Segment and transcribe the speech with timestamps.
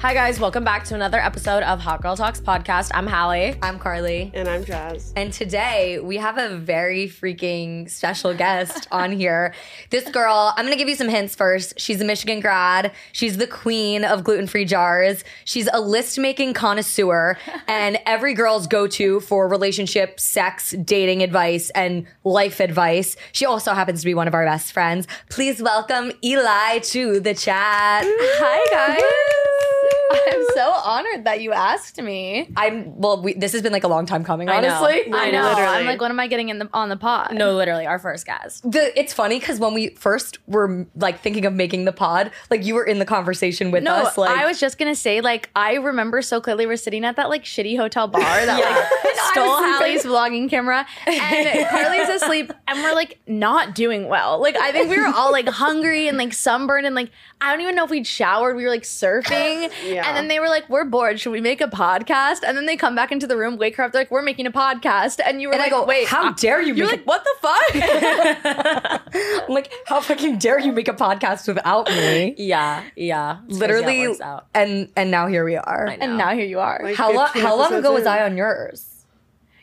[0.00, 0.38] Hi, guys.
[0.38, 2.92] Welcome back to another episode of Hot Girl Talks podcast.
[2.94, 3.56] I'm Hallie.
[3.60, 4.30] I'm Carly.
[4.32, 5.12] And I'm Jazz.
[5.16, 9.54] And today we have a very freaking special guest on here.
[9.90, 11.80] This girl, I'm going to give you some hints first.
[11.80, 12.92] She's a Michigan grad.
[13.10, 15.24] She's the queen of gluten free jars.
[15.44, 21.70] She's a list making connoisseur and every girl's go to for relationship, sex, dating advice,
[21.70, 23.16] and life advice.
[23.32, 25.08] She also happens to be one of our best friends.
[25.28, 28.04] Please welcome Eli to the chat.
[28.06, 29.02] Hi, guys.
[29.90, 29.97] Woo!
[30.10, 32.48] I'm so honored that you asked me.
[32.56, 33.22] I'm well.
[33.22, 34.48] We, this has been like a long time coming.
[34.48, 34.68] I know.
[34.74, 35.42] Honestly, I know.
[35.48, 35.76] Literally.
[35.76, 37.34] I'm like, when am I getting in the on the pod?
[37.34, 38.70] No, literally, our first guest.
[38.70, 42.64] The, it's funny because when we first were like thinking of making the pod, like
[42.64, 44.16] you were in the conversation with No, us.
[44.18, 47.28] Like I was just gonna say, like, I remember so clearly we're sitting at that
[47.28, 48.58] like shitty hotel bar that
[49.04, 54.40] like stole Hallie's vlogging camera, and Carly's asleep, and we're like not doing well.
[54.40, 57.60] Like, I think we were all like hungry and like sunburned, and like I don't
[57.60, 58.56] even know if we'd showered.
[58.56, 59.97] We were like surfing, Yeah.
[60.06, 61.18] And then they were like, "We're bored.
[61.20, 63.84] Should we make a podcast?" And then they come back into the room, wake her
[63.84, 63.92] up.
[63.92, 66.28] They're like, "We're making a podcast," and you were and like, I go, "Wait, how
[66.28, 67.74] uh, dare you?" You're make like, what the fuck?
[67.74, 69.00] a-
[69.48, 72.34] I'm like, how fucking dare you make a podcast without me?
[72.38, 73.38] Yeah, yeah.
[73.48, 74.16] It's crazy how it Literally,
[74.54, 75.88] and and now here we are.
[75.88, 76.04] I know.
[76.04, 76.80] and now here you are.
[76.82, 77.28] Like, How long?
[77.34, 78.06] How long episodes ago was.
[78.06, 79.04] I on yours?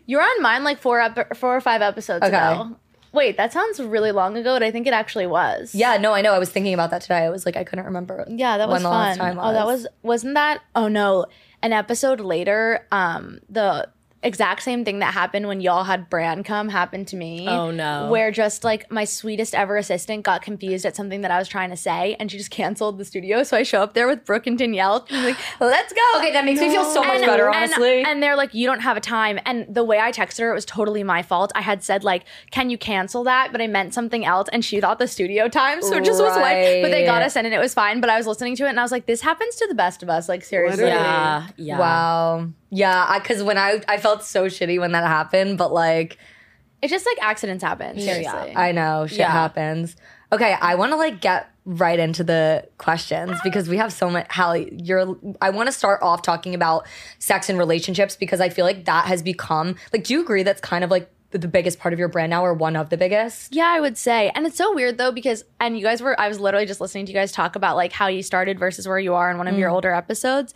[0.08, 2.36] You were on mine like four ep- four or five episodes Okay.
[2.36, 2.76] ago.
[3.16, 5.74] Wait, that sounds really long ago, but I think it actually was.
[5.74, 6.34] Yeah, no, I know.
[6.34, 7.20] I was thinking about that today.
[7.26, 8.26] I was like, I couldn't remember.
[8.28, 9.00] Yeah, that when was the fun.
[9.00, 10.62] last time Oh, that was wasn't that?
[10.76, 11.26] Oh no,
[11.64, 13.88] an episode later, um, the
[14.26, 17.48] exact same thing that happened when y'all had Brand come happened to me.
[17.48, 18.10] Oh, no.
[18.10, 21.70] Where just like my sweetest ever assistant got confused at something that I was trying
[21.70, 23.44] to say, and she just canceled the studio.
[23.44, 26.34] So I show up there with Brooke and Danielle, and I'm like, "Let's go." Okay,
[26.34, 28.04] that makes me feel so much better, honestly.
[28.04, 29.40] And, they're like, you don't have a time.
[29.46, 31.52] And the way I texted her, it was totally my fault.
[31.54, 33.52] I had said like, can you cancel that?
[33.52, 36.36] But I meant something else, and she thought the studio time, so it just was
[36.36, 36.82] like.
[36.82, 38.02] But they got us in, and it was fine.
[38.02, 40.02] But I was listening to it, and I was like, this happens to the best
[40.02, 40.28] of us.
[40.28, 40.88] Like seriously.
[40.88, 41.80] Yeah, yeah.
[41.80, 42.50] Wow.
[42.72, 46.18] Yeah, because when I I felt so shitty when that happened, but like
[46.82, 48.00] It's just like accidents happen.
[48.00, 48.52] Seriously.
[48.52, 48.60] Yeah.
[48.60, 49.32] I know shit Yeah.
[49.32, 49.96] happens.
[50.32, 54.28] Okay, I want to like get right into the questions because we have so much.
[54.32, 55.18] Hallie, you're.
[55.42, 56.86] I want to start off talking about
[57.20, 60.04] sex and relationships because I feel like that has become like.
[60.04, 62.44] Do you agree that's kind of like the, the biggest part of your brand now,
[62.44, 63.56] or one of the biggest?
[63.56, 64.32] Yeah, I would say.
[64.36, 67.06] And it's so weird though because and you guys were I was literally just listening
[67.06, 69.48] to you guys talk about like how you started versus where you are in one
[69.48, 69.74] of your mm.
[69.74, 70.54] older episodes.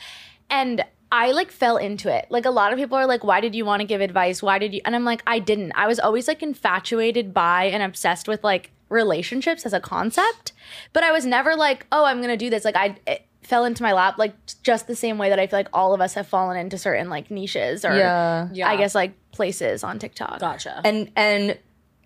[0.49, 2.27] And I like fell into it.
[2.29, 4.43] Like a lot of people are like, why did you want to give advice?
[4.43, 4.81] Why did you?
[4.85, 5.71] And I'm like, I didn't.
[5.75, 10.51] I was always like infatuated by and obsessed with like relationships as a concept,
[10.93, 12.65] but I was never like, oh, I'm gonna do this.
[12.65, 15.57] Like I it fell into my lap like just the same way that I feel
[15.57, 18.47] like all of us have fallen into certain like niches or Yeah.
[18.53, 18.69] Yeah.
[18.69, 20.39] I guess like places on TikTok.
[20.39, 20.81] Gotcha.
[20.85, 21.57] And and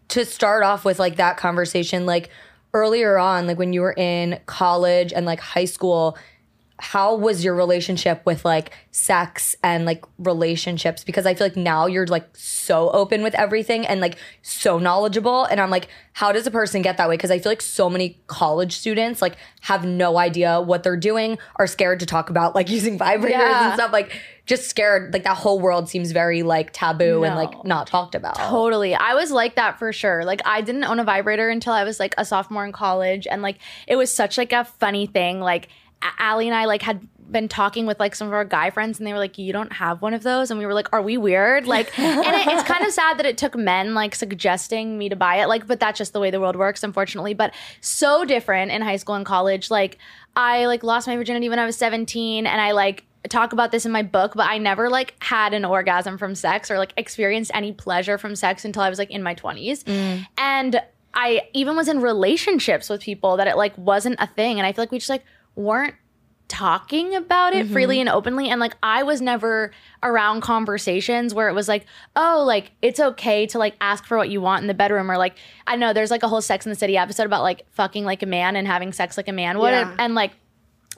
[0.10, 2.30] to start off with like that conversation, like
[2.74, 6.18] earlier on, like when you were in college and like high school,
[6.80, 11.04] how was your relationship with like sex and like relationships?
[11.04, 15.46] Because I feel like now you're like so open with everything and like so knowledgeable.
[15.46, 17.16] And I'm like, how does a person get that way?
[17.16, 21.38] Because I feel like so many college students like have no idea what they're doing,
[21.58, 23.66] are scared to talk about like using vibrators Yeah.
[23.66, 23.92] and stuff.
[23.94, 24.12] Like
[24.46, 25.14] just scared.
[25.14, 28.36] Like that whole world seems very like taboo and like not talked about.
[28.36, 28.94] Totally.
[28.96, 30.26] I was like that for sure.
[30.26, 33.42] Like I didn't own a vibrator until I was like a sophomore in college and
[33.42, 33.58] like
[33.88, 35.40] it was such like a funny thing.
[35.40, 35.70] Like
[36.20, 39.08] Allie and I like had been talking with like some of our guy friends and
[39.08, 41.18] they were like you don't have one of those and we were like are we
[41.18, 45.10] weird like and it, it's kind of sad that it took men like suggesting me
[45.10, 48.24] to buy it like but that's just the way the world works unfortunately but so
[48.24, 49.98] different in high school and college like
[50.36, 53.86] i like lost my virginity when i was 17 and i like talk about this
[53.86, 57.52] in my book, but I never like had an orgasm from sex or like experienced
[57.54, 59.84] any pleasure from sex until I was like in my 20s.
[59.84, 60.28] Mm.
[60.38, 60.82] And
[61.14, 64.60] I even was in relationships with people that it like wasn't a thing.
[64.60, 65.24] And I feel like we just like
[65.56, 65.96] weren't
[66.54, 68.48] talking about it freely and openly.
[68.50, 69.72] And like I was never
[70.04, 71.86] around conversations where it was like,
[72.16, 75.18] oh, like it's okay to like ask for what you want in the bedroom or
[75.18, 75.36] like
[75.66, 78.22] I know there's like a whole Sex in the City episode about like fucking like
[78.22, 79.72] a man and having sex like a man would.
[79.72, 79.96] Yeah.
[79.98, 80.34] And like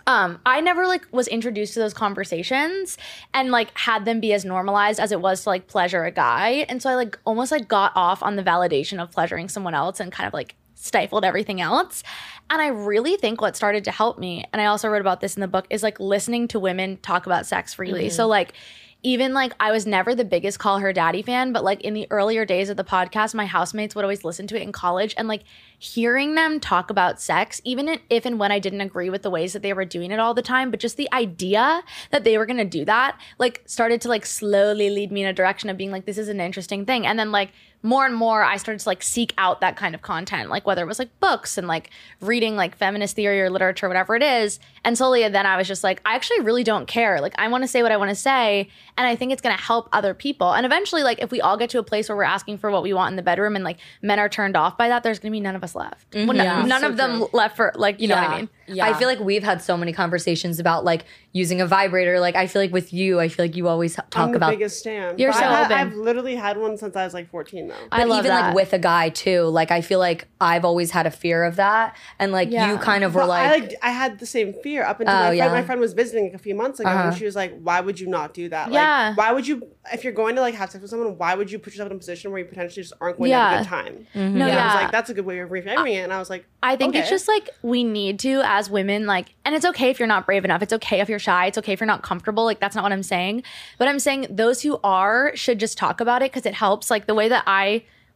[0.08, 2.98] um i never like was introduced to those conversations
[3.34, 6.66] and like had them be as normalized as it was to like pleasure a guy
[6.70, 10.00] and so i like almost like got off on the validation of pleasuring someone else
[10.00, 12.04] and kind of like stifled everything else.
[12.50, 15.36] And I really think what started to help me, and I also wrote about this
[15.36, 18.10] in the book, is like listening to women talk about sex freely.
[18.10, 18.30] So, mm-hmm.
[18.30, 18.54] like,
[19.06, 22.08] even like I was never the biggest Call Her Daddy fan, but like in the
[22.10, 25.28] earlier days of the podcast, my housemates would always listen to it in college and
[25.28, 25.44] like
[25.78, 29.54] hearing them talk about sex, even if and when I didn't agree with the ways
[29.54, 32.48] that they were doing it all the time, but just the idea that they were
[32.48, 35.92] gonna do that, like started to like slowly lead me in a direction of being
[35.92, 37.06] like, this is an interesting thing.
[37.06, 37.52] And then like
[37.86, 40.82] more and more I started to like seek out that kind of content, like whether
[40.82, 44.60] it was like books and like reading like feminist theory or literature, whatever it is.
[44.84, 47.22] And slowly then I was just like, I actually really don't care.
[47.22, 48.70] Like I want to say what I want to say.
[48.98, 50.52] And I think it's gonna help other people.
[50.54, 52.82] And eventually, like if we all get to a place where we're asking for what
[52.82, 55.32] we want in the bedroom and like men are turned off by that, there's gonna
[55.32, 56.10] be none of us left.
[56.12, 56.28] Mm-hmm.
[56.28, 56.62] Well, no- Yeah.
[56.66, 57.30] none So of them true.
[57.34, 58.50] left for like, you know what I mean?
[58.68, 58.86] Yeah.
[58.88, 62.20] I feel like we've had so many conversations about like using a vibrator.
[62.20, 64.50] Like I feel like with you, I feel like you always talk I'm the about
[64.52, 65.20] biggest stan.
[65.20, 65.78] You're so I've, open.
[65.78, 67.75] I've literally had one since I was like 14 though.
[67.92, 68.48] I but love even that.
[68.48, 69.44] like with a guy too.
[69.44, 72.72] Like I feel like I've always had a fear of that, and like Yeah.
[72.72, 75.14] you kind of were But like, I like I had the same fear up until
[75.16, 75.38] Oh, my friend.
[75.38, 75.48] yeah.
[75.52, 77.10] My friend was visiting a few months ago, Uh-huh.
[77.10, 78.72] and she was like, "Why would you not do that?
[78.72, 79.10] Yeah.
[79.10, 79.68] Like, why would you?
[79.94, 81.96] If you're going to like have sex with someone, why would you put yourself in
[81.96, 84.44] a position where you potentially just aren't going to have a good time?" No, And
[84.44, 84.66] I yeah.
[84.66, 86.96] was like, "That's a good way of reframing it." And I was like, I think
[86.96, 90.26] it's just like we need to as women like and it's okay if you're not
[90.26, 90.64] brave enough.
[90.64, 91.46] It's okay if you're shy.
[91.46, 92.44] It's okay if you're not comfortable.
[92.44, 93.44] Like that's not what I'm saying.
[93.78, 96.90] But I'm saying those who are should just talk about it cuz it helps.
[96.90, 97.65] Like the way that I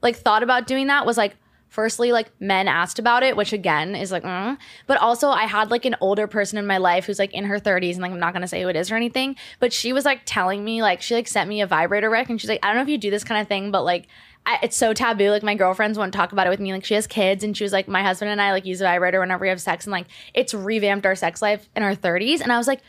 [0.02, 1.36] like thought about doing that was like
[1.68, 4.58] firstly like men asked about it, which again is like mm.
[4.88, 7.60] but also I had like an older person in my life who's like in her
[7.60, 10.06] 30s and like I'm not to say who it is or anything, but she was
[10.06, 12.68] like telling me like she like sent me a vibrator rec and she's like I
[12.68, 14.08] don't know if you do this kind of thing, but like
[14.46, 15.30] I, it's so taboo.
[15.30, 16.74] Like my girlfriends won't talk about it with me.
[16.74, 18.86] Like she has kids, and she was like, my husband and I like use a
[18.86, 22.42] vibrator whenever we have sex, and like it's revamped our sex life in our thirties.
[22.42, 22.82] And I was like,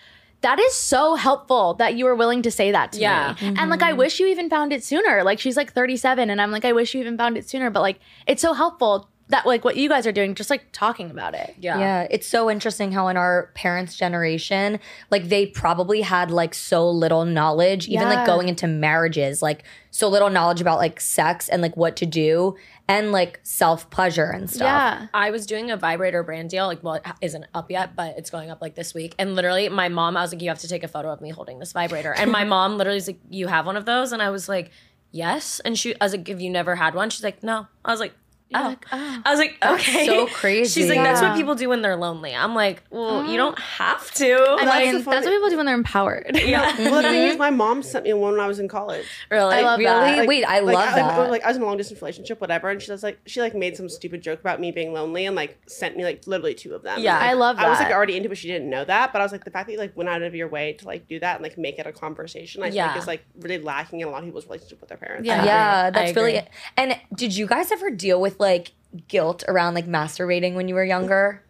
[0.42, 3.36] that is so helpful that you were willing to say that to Yeah.
[3.40, 3.54] me.
[3.58, 3.98] And like I mm-hmm.
[3.98, 5.22] wish you even found it sooner.
[5.22, 7.70] Like she's like 37, and I'm like, I wish you even found it sooner.
[7.70, 11.08] But like it's so helpful that like what you guys are doing, just like talking
[11.10, 11.54] about it.
[11.60, 11.78] yeah.
[11.78, 16.90] Yeah, it's so interesting how in our parents' generation, like they probably had like so
[16.90, 18.14] little knowledge, even Yeah.
[18.16, 19.62] like going into marriages, like
[19.92, 22.56] so little knowledge about like sex and like what to do
[22.90, 24.62] and like self pleasure and stuff.
[24.62, 25.06] Yeah.
[25.14, 28.30] I was doing a vibrator brand deal, like, well, it isn't up yet, but it's
[28.30, 29.14] going up like this week.
[29.16, 31.30] And literally, my mom, I was like, you have to take a photo of me
[31.30, 32.12] holding this vibrator.
[32.12, 34.10] And my mom literally was like, you have one of those?
[34.10, 34.72] And I was like,
[35.12, 35.60] yes.
[35.60, 37.10] And she, I was like, have you never had one?
[37.10, 37.68] She's like, no.
[37.84, 38.14] I was like,
[38.54, 38.68] oh.
[38.68, 39.22] like, oh.
[39.24, 40.06] I was like, okay.
[40.06, 40.80] so crazy.
[40.80, 42.34] She's like, that's what people do when they're lonely.
[42.34, 44.32] I'm like, well, you um, don't have to.
[44.32, 46.30] I like, mean, the that's what people do when they're empowered.
[46.34, 46.76] yeah.
[46.78, 47.38] well, the thing is, mm-hmm.
[47.38, 49.06] my mom sent me one when I was in college.
[49.30, 49.56] really?
[49.56, 49.90] I love really?
[49.90, 50.26] that.
[50.26, 51.18] Wait, I like, love I, that.
[51.18, 53.40] Like, like I was in a long distance relationship, whatever, and she was like, she
[53.40, 56.54] like made some stupid joke about me being lonely, and like sent me like literally
[56.54, 57.00] two of them.
[57.00, 57.14] Yeah.
[57.14, 57.66] And, like, I love that.
[57.66, 59.12] I was like already into it, but she didn't know that.
[59.12, 60.86] But I was like, the fact that you like went out of your way to
[60.86, 62.88] like do that and like make it a conversation, I Yeah.
[62.88, 65.26] think is like really lacking in a lot of people's relationship with their parents.
[65.26, 65.44] Yeah.
[65.44, 66.50] yeah, I that's really agree.
[66.76, 68.72] And did you guys ever deal with like
[69.08, 71.44] guilt around like masturbating when you were younger?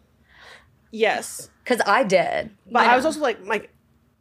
[0.90, 2.50] Yes, Cuz I did.
[2.70, 3.70] but I was also like like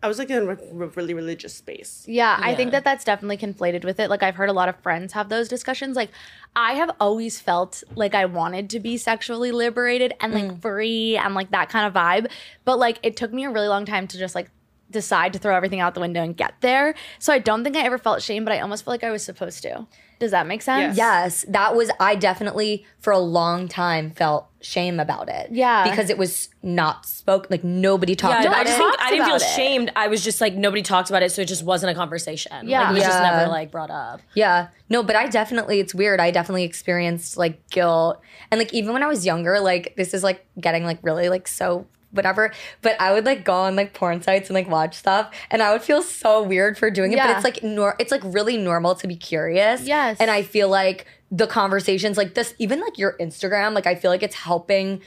[0.01, 2.05] I was like in a re- really religious space.
[2.07, 4.09] Yeah, I think that that's definitely conflated with it.
[4.09, 5.97] Like I've heard a lot of friends have those discussions.
[5.97, 6.09] Like
[6.55, 10.61] I have always felt like I wanted to be sexually liberated and like mm.
[10.61, 12.31] free and like that kind of vibe,
[12.63, 14.49] but like it took me a really long time to just like
[14.89, 16.95] decide to throw everything out the window and get there.
[17.19, 19.23] So I don't think I ever felt shame, but I almost feel like I was
[19.23, 19.85] supposed to.
[20.19, 20.97] Does that make sense?
[20.97, 21.43] Yes.
[21.43, 25.49] Yes, that was I definitely for a long time felt shame about it.
[25.51, 25.89] Yeah.
[25.89, 28.77] Because it was not spoke like nobody talked Yeah, about I it.
[28.77, 29.55] think I didn't feel about it.
[29.55, 29.91] shamed.
[29.95, 32.67] I was just like nobody talked about it, so it just wasn't a conversation.
[32.67, 32.81] Yeah.
[32.81, 34.19] like, it was just never like brought up.
[34.33, 34.67] Yeah.
[34.89, 36.19] No, but I definitely, it's weird.
[36.19, 38.21] I definitely experienced like guilt.
[38.51, 41.47] And like even when I was younger, like this is like getting like really like
[41.47, 42.51] so whatever.
[42.81, 45.71] But I would like go on like porn sites and like watch stuff and I
[45.71, 47.17] would feel so weird for doing it.
[47.17, 49.83] But it's like nor it's like really normal to be curious.
[49.83, 50.17] Yes.
[50.19, 54.11] And I feel like the conversations like this, even like your Instagram, like I feel
[54.11, 55.01] like it's helping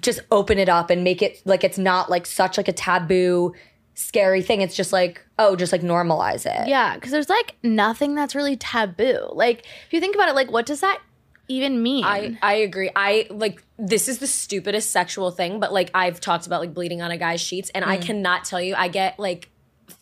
[0.00, 3.52] just open it up and make it like it's not like such like a taboo
[3.94, 4.60] scary thing.
[4.60, 6.68] It's just like, oh, just like normalize it.
[6.68, 9.28] Yeah, because there's like nothing that's really taboo.
[9.32, 11.00] Like if you think about it, like what does that
[11.48, 12.04] even mean?
[12.04, 12.90] I I agree.
[12.94, 17.02] I like this is the stupidest sexual thing, but like I've talked about like bleeding
[17.02, 18.02] on a guy's sheets, and I mm.
[18.02, 18.74] cannot tell you.
[18.74, 19.48] I get like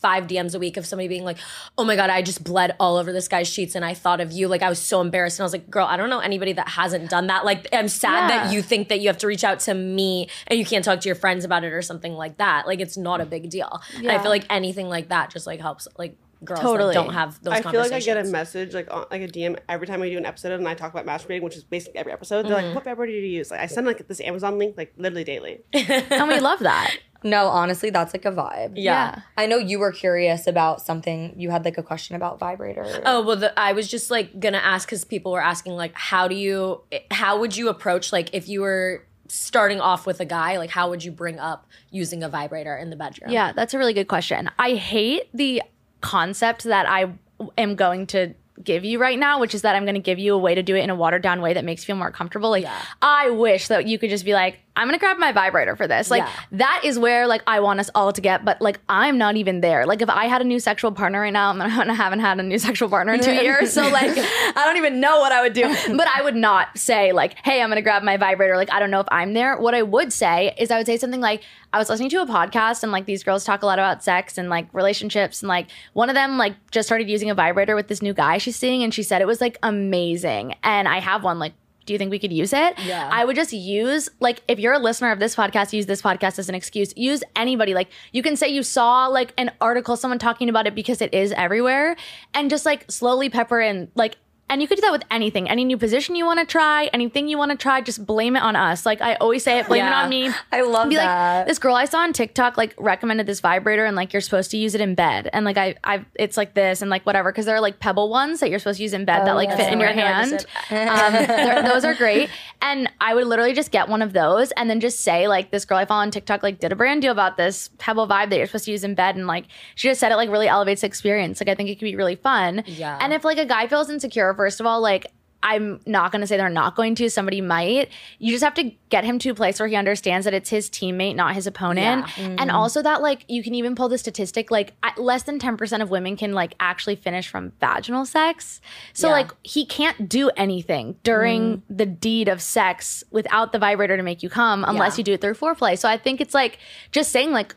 [0.00, 1.38] five DMs a week of somebody being like,
[1.76, 4.32] "Oh my god, I just bled all over this guy's sheets, and I thought of
[4.32, 6.52] you." Like I was so embarrassed, and I was like, "Girl, I don't know anybody
[6.52, 9.44] that hasn't done that." Like I'm sad that you think that you have to reach
[9.44, 12.36] out to me and you can't talk to your friends about it or something like
[12.36, 12.66] that.
[12.66, 13.80] Like it's not a big deal.
[13.96, 16.94] And I feel like anything like that just like helps like girls Totally.
[16.94, 19.28] that don't have those I feel like I get a message like on, like a
[19.28, 21.98] DM every time we do an episode and I talk about masturbating, which is basically
[21.98, 22.46] every episode.
[22.46, 22.74] They're like, mm-hmm.
[22.74, 25.60] "What vibrator do you use?" Like I send like this Amazon link like literally daily.
[25.72, 26.96] and we love that.
[27.22, 28.72] No, honestly, that's like a vibe.
[28.76, 29.20] Yeah.
[29.36, 31.34] I know you were curious about something.
[31.36, 33.02] You had like a question about vibrator.
[33.04, 36.28] Oh well, the, I was just like gonna ask because people were asking like, how
[36.28, 40.58] do you, how would you approach like if you were starting off with a guy,
[40.58, 43.30] like how would you bring up using a vibrator in the bedroom?
[43.30, 44.50] Yeah, that's a really good question.
[44.58, 45.62] I hate the
[46.00, 47.12] concept that I
[47.56, 50.34] am going to give you right now, which is that I'm going to give you
[50.34, 52.10] a way to do it in a watered down way that makes you feel more
[52.10, 52.50] comfortable.
[52.50, 52.66] Like,
[53.00, 56.10] I wish that you could just be like, I'm to grab my vibrator for this.
[56.10, 56.30] Like, Yeah.
[56.52, 59.60] that is where like I want us all to get, but like I'm not even
[59.60, 59.84] there.
[59.84, 62.38] Like, if I had a new sexual partner right now, I'm gonna, I haven't had
[62.38, 65.42] a new sexual partner in two years, so like I don't even know what I
[65.42, 65.62] would do.
[66.00, 68.56] But I would not say like, Hey, I'm to grab my vibrator.
[68.56, 69.56] Like, I don't know if I'm there.
[69.58, 72.26] What I would say is I would say something like, I was listening to a
[72.26, 75.68] podcast and like these girls talk a lot about sex and like relationships and like
[75.92, 78.82] one of them like just started using a vibrator with this new guy she's seeing
[78.82, 81.52] and she said it was like amazing and I have one like
[81.86, 82.78] do you think we could use it?
[82.84, 83.08] Yeah.
[83.10, 86.38] I would just use like if you're a listener of this podcast, use this podcast
[86.38, 86.92] as an excuse.
[86.96, 87.74] Use anybody.
[87.74, 91.12] Like you can say you saw like an article, someone talking about it because it
[91.14, 91.96] is everywhere,
[92.34, 94.16] and just like slowly pepper in like
[94.50, 97.28] and you could do that with anything, any new position you want to try, anything
[97.28, 98.84] you want to try, just blame it on us.
[98.84, 100.28] Like I always say it, blame it on me.
[100.52, 101.38] I love Be that.
[101.38, 104.50] like, this girl I saw on TikTok like recommended this vibrator and like you're supposed
[104.50, 105.30] to use it in bed.
[105.32, 107.32] And like I I it's like this and like whatever.
[107.32, 109.50] Cause there are like pebble ones that you're supposed to use in bed that like
[109.50, 109.56] yeah.
[109.56, 110.44] fit in your hand.
[110.70, 112.28] Um, those are great.
[112.60, 115.64] And I would literally just get one of those and then just say like this
[115.64, 118.36] girl I follow on TikTok like did a brand deal about this pebble vibe that
[118.36, 119.44] you're supposed to use in bed and like
[119.76, 121.40] she just said it like really elevates the experience.
[121.40, 122.64] Like I think it could be really fun.
[122.66, 122.98] Yeah.
[123.00, 126.26] And if like a guy feels insecure, first of all, like I'm not going to
[126.26, 127.08] say they're not going to.
[127.08, 127.88] Somebody might.
[128.18, 130.68] You just have to get him to a place where he understands that it's his
[130.68, 132.06] teammate, not his opponent.
[132.06, 132.36] Mm-hmm.
[132.38, 135.90] And also that, like, you can even pull the statistic like, less than 10% of
[135.90, 138.60] women can, like, actually finish from vaginal sex.
[138.92, 139.12] So, Yeah.
[139.14, 141.74] like, he can't do anything during mm-hmm.
[141.74, 145.00] the deed of sex without the vibrator to make you come unless Yeah.
[145.00, 145.78] you do it through foreplay.
[145.78, 146.58] So, I think it's like
[146.92, 147.56] just saying, like,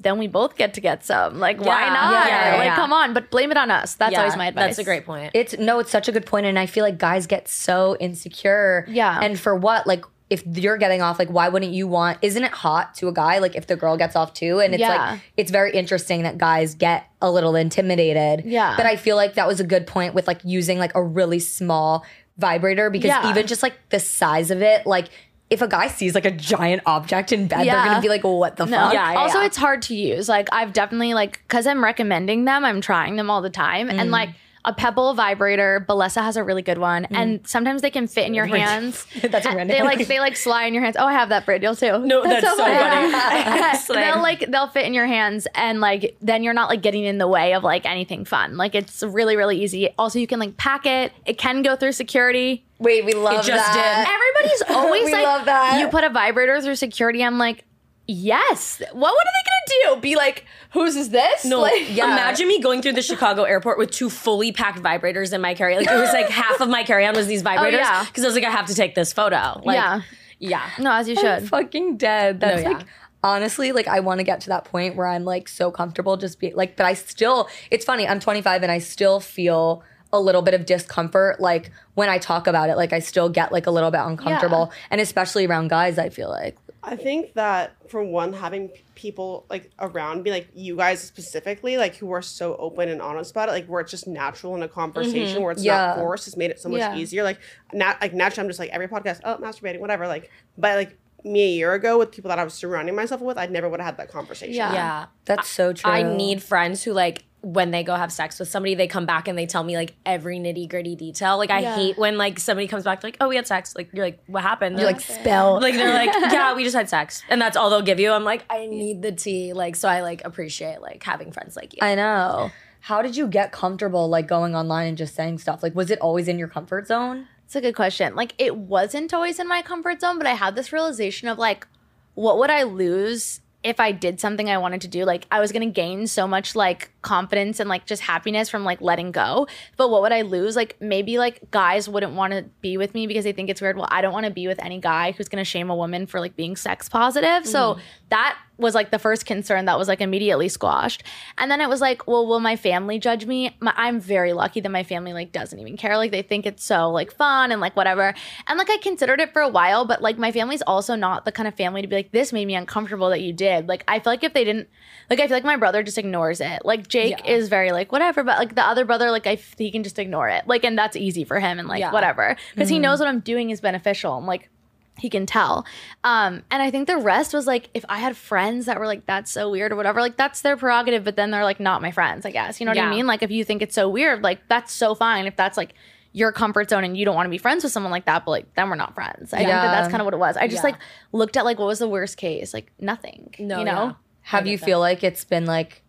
[0.00, 1.38] then we both get to get some.
[1.38, 2.26] Like, why not?
[2.28, 2.74] Yeah, like, yeah.
[2.76, 3.94] come on, but blame it on us.
[3.94, 4.68] That's Yeah, always my advice.
[4.76, 5.30] That's a great point.
[5.34, 8.84] It's no, it's such a good point, and I feel like guys get so insecure.
[8.88, 9.18] Yeah.
[9.22, 9.86] and for what?
[9.86, 12.18] Like, if you're getting off, like, why wouldn't you want?
[12.22, 13.38] Isn't it hot to a guy?
[13.38, 15.10] Like, if the girl gets off too, and it's Yeah.
[15.12, 18.46] like, it's very interesting that guys get a little intimidated.
[18.46, 18.74] Yeah.
[18.76, 21.38] but I feel like that was a good point with like using like a really
[21.38, 22.04] small
[22.38, 23.28] vibrator because Yeah.
[23.30, 25.08] even just like the size of it, like.
[25.52, 27.74] If a guy sees like a giant object in bed, Yeah.
[27.76, 28.76] they're gonna be like, "What the No.
[28.78, 29.46] fuck?" Yeah, yeah, also, yeah.
[29.46, 30.28] it's hard to use.
[30.28, 32.64] Like I've definitely like because I'm recommending them.
[32.64, 34.12] I'm trying them all the time, and mm.
[34.12, 34.30] like
[34.64, 35.84] a Pebble vibrator.
[35.88, 37.16] Bellesa has a really good one, mm.
[37.16, 39.06] and sometimes they can fit in your hands.
[39.22, 40.96] That's uh, a And random They like they like slide in your hands.
[40.98, 41.98] Oh, I have that brand deal too.
[41.98, 43.88] No, that's so funny.
[44.00, 47.18] they'll like they'll fit in your hands, and like then you're not like getting in
[47.18, 48.56] the way of like anything fun.
[48.56, 49.90] Like it's really really easy.
[49.98, 51.12] Also, you can like pack it.
[51.26, 52.64] It can go through security.
[52.78, 54.08] Wait, we love it just that.
[54.08, 55.78] Everybody's always We like, love that.
[55.78, 57.22] you put a vibrator through security.
[57.22, 57.64] I'm like,
[58.12, 58.80] yes.
[58.92, 60.00] What, what are they gonna do?
[60.00, 61.44] Be like, whose is this?
[61.44, 65.40] No, like, imagine me going through the Chicago airport with two fully packed vibrators in
[65.40, 65.76] my carry.
[65.76, 68.04] Like it was like half of my carry on was these vibrators Oh yeah.
[68.04, 69.60] because I was like, I have to take this photo.
[69.64, 70.02] Like, yeah.
[70.38, 70.70] yeah.
[70.78, 71.48] No, as you I'm should.
[71.48, 72.40] fucking dead.
[72.40, 72.70] That's yeah.
[72.70, 72.86] like
[73.24, 76.38] honestly, like I want to get to that point where I'm like so comfortable just
[76.38, 80.42] be like, but I still it's funny, I'm 25 and I still feel a little
[80.42, 82.76] bit of discomfort like when I talk about it.
[82.76, 84.70] Like I still get like a little bit uncomfortable.
[84.90, 86.56] And especially around guys, I feel like.
[86.84, 91.76] I think that for one, having p- people like around me, like you guys specifically,
[91.76, 94.62] like who are so open and honest about it, like where it's just natural in
[94.62, 95.42] a conversation mm-hmm.
[95.42, 95.76] where it's Yeah.
[95.76, 96.96] not forced, has made it so much Yeah.
[96.96, 97.22] easier.
[97.22, 97.38] Like,
[97.72, 100.08] not like naturally, I'm just like every podcast, oh, masturbating, whatever.
[100.08, 103.38] Like, but like me a year ago with people that I was surrounding myself with,
[103.38, 104.54] I never would have had that conversation.
[104.54, 104.72] Yeah.
[104.72, 105.06] Yeah.
[105.24, 105.90] That's so true.
[105.90, 109.26] I need friends who like when they go have sex with somebody, they come back
[109.26, 111.36] and they tell me like every nitty gritty detail.
[111.38, 111.74] Like I Yeah.
[111.74, 113.74] hate when like somebody comes back like, oh, we had sex.
[113.76, 114.74] Like you're like, what happened?
[114.78, 115.60] you They're like spell.
[115.60, 118.12] like they're like, yeah, we just had sex, and that's all they'll give you.
[118.12, 119.52] I'm like, I need the tea.
[119.52, 121.80] Like so, I like appreciate like having friends like you.
[121.82, 122.52] I know.
[122.80, 125.62] How did you get comfortable like going online and just saying stuff?
[125.64, 127.26] Like was it always in your comfort zone?
[127.44, 128.14] It's a good question.
[128.14, 131.66] Like it wasn't always in my comfort zone, but I had this realization of like,
[132.14, 135.04] what would I lose if I did something I wanted to do?
[135.04, 138.80] Like I was gonna gain so much like confidence and like just happiness from like
[138.80, 139.46] letting go.
[139.76, 140.56] But what would I lose?
[140.56, 143.76] Like maybe like guys wouldn't want to be with me because they think it's weird.
[143.76, 146.20] Well, I don't want to be with any guy who's gonna shame a woman for
[146.20, 147.46] like being sex positive.
[147.46, 147.80] So mm-hmm.
[148.10, 151.02] that was like the first concern that was like immediately squashed.
[151.36, 153.56] And then it was like, well, will my family judge me?
[153.60, 155.96] My, I'm very lucky that my family like doesn't even care.
[155.96, 158.14] Like they think it's so like fun and like whatever.
[158.46, 161.32] And like I considered it for a while, but like my family's also not the
[161.32, 163.68] kind of family to be like, this made me uncomfortable that you did.
[163.68, 164.68] Like I feel like if they didn't,
[165.10, 166.64] like I feel like my brother just ignores it.
[166.64, 167.32] Like Jake Yeah.
[167.32, 170.28] is very like whatever, but like the other brother, like I he can just ignore
[170.28, 170.46] it.
[170.46, 171.90] Like and that's easy for him and like Yeah.
[171.90, 174.12] whatever because he knows what I'm doing is beneficial.
[174.18, 174.50] I'm like
[174.98, 175.64] he can tell.
[176.04, 179.06] Um, and I think the rest was like, if I had friends that were like,
[179.06, 181.90] that's so weird or whatever, like that's their prerogative, but then they're like not my
[181.90, 182.60] friends, I guess.
[182.60, 183.06] You know what I mean?
[183.06, 185.24] Like if you think it's so weird, like that's so fine.
[185.26, 185.72] If that's like
[186.12, 188.32] your comfort zone and you don't want to be friends with someone like that, but
[188.32, 189.32] like then we're not friends.
[189.32, 190.36] I think that that's kind of what it was.
[190.36, 190.72] I just Yeah.
[190.72, 190.76] like
[191.12, 192.52] looked at like what was the worst case?
[192.52, 193.34] Like nothing.
[193.38, 193.72] No, you know?
[193.86, 193.92] yeah.
[194.24, 195.82] Have you feel like it's been like,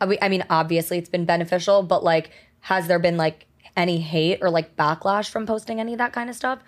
[0.00, 4.50] I mean- obviously it's been beneficial, but like, has there been like any hate or
[4.50, 6.60] like backlash from posting any of that kind of stuff?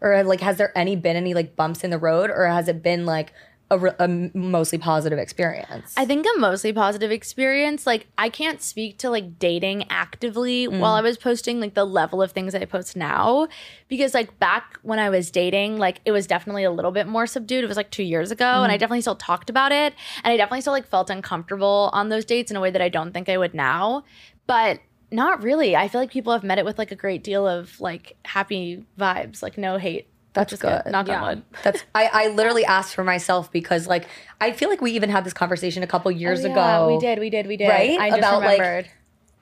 [0.00, 2.82] Or like, has there any been any like bumps in the road, or has it
[2.82, 3.32] been like
[3.70, 5.94] a, re- a mostly positive experience?
[5.96, 7.86] I think a mostly positive experience.
[7.86, 10.80] Like I can't speak to like dating actively Mm.
[10.80, 13.48] while I was posting like the level of things I post now
[13.88, 17.26] because like back when I was dating, like it was definitely a little bit more
[17.26, 17.62] subdued.
[17.64, 18.64] It was like 2 years ago Mm.
[18.64, 22.08] and I definitely still talked about it and I definitely still like felt uncomfortable on
[22.08, 24.04] those dates in a way that I don't think I would now.
[24.46, 24.80] But
[25.12, 25.74] not really.
[25.76, 28.84] I feel like people have met it with like a great deal of like happy
[28.98, 30.08] vibes, like no hate.
[30.32, 30.82] That's Just good.
[30.86, 31.28] Knock on Yeah.
[31.28, 31.42] wood.
[31.64, 34.06] That's I, I literally asked for myself because like
[34.40, 36.94] I feel like we even had this conversation a couple oh, years Oh, yeah, ago.
[36.94, 37.68] we did, we did, we did.
[37.68, 37.98] Right?
[37.98, 38.90] I just About, like,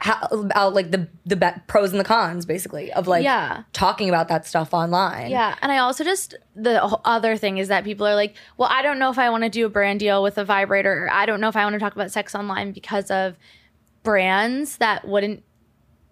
[0.00, 3.64] how, about like the the be- pros and the cons basically of like Yeah.
[3.73, 5.30] talking about that stuff online.
[5.30, 8.80] Yeah, and I also just the other thing is that people are like, well, I
[8.83, 11.26] don't know if I want to do a brand deal with a vibrator, or I
[11.26, 13.37] don't know if I want to talk about sex online because of
[14.04, 15.42] brands that wouldn't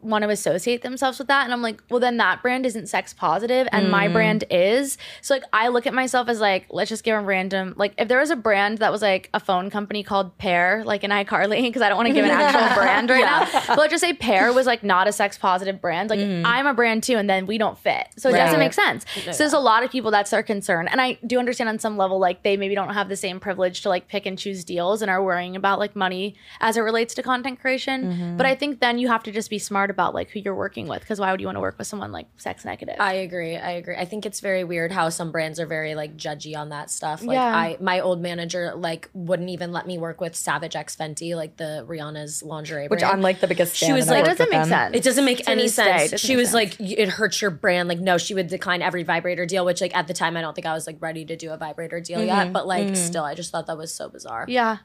[0.07, 1.45] want to associate themselves with that.
[1.45, 4.13] And I'm like well then that brand isn't sex positive and my mm.
[4.13, 4.99] brand is.
[5.23, 8.09] So like I look at myself as like let's just give a random like if
[8.09, 11.63] there was a brand that was like a phone company called Pear like in iCarly
[11.63, 14.13] because I don't want to give an actual brand right now but let's just say
[14.13, 16.43] Pear was like not a sex positive brand like mm.
[16.45, 18.09] I'm a brand too and then we don't fit.
[18.17, 19.05] So it doesn't make sense.
[19.25, 21.97] So there's a lot of people that's their concern and I do understand on some
[21.97, 25.03] level like they maybe don't have the same privilege to like pick and choose deals
[25.03, 28.05] and are worrying about like money as it relates to content creation.
[28.05, 28.37] Mm-hmm.
[28.37, 30.87] But I think then you have to just be smart about like who you're working
[30.87, 33.57] with because why would you want to work with someone like sex negative I agree.
[33.57, 33.97] I agree.
[33.97, 37.23] I think it's very weird how some brands are very like judgy on that stuff.
[37.23, 37.57] Like Yeah.
[37.57, 41.57] I my old manager like wouldn't even let me work with Savage X Fenty, like
[41.57, 42.91] the Rihanna's lingerie brand.
[42.91, 43.15] Which brand.
[43.15, 44.69] I'm like the biggest She was like- that work doesn't make them.
[44.69, 46.21] sense It doesn't make To any this day, sense.
[46.21, 46.79] She was sense.
[46.79, 47.89] like, it hurts your brand.
[47.89, 50.55] Like, no, she would decline every vibrator deal, which, like, at the time, I don't
[50.55, 52.45] think I was like ready to do a vibrator deal yet.
[52.45, 52.53] Mm-hmm.
[52.53, 52.95] But, like, mm-hmm.
[52.95, 54.45] still, I just thought that was so bizarre.
[54.49, 54.79] yeah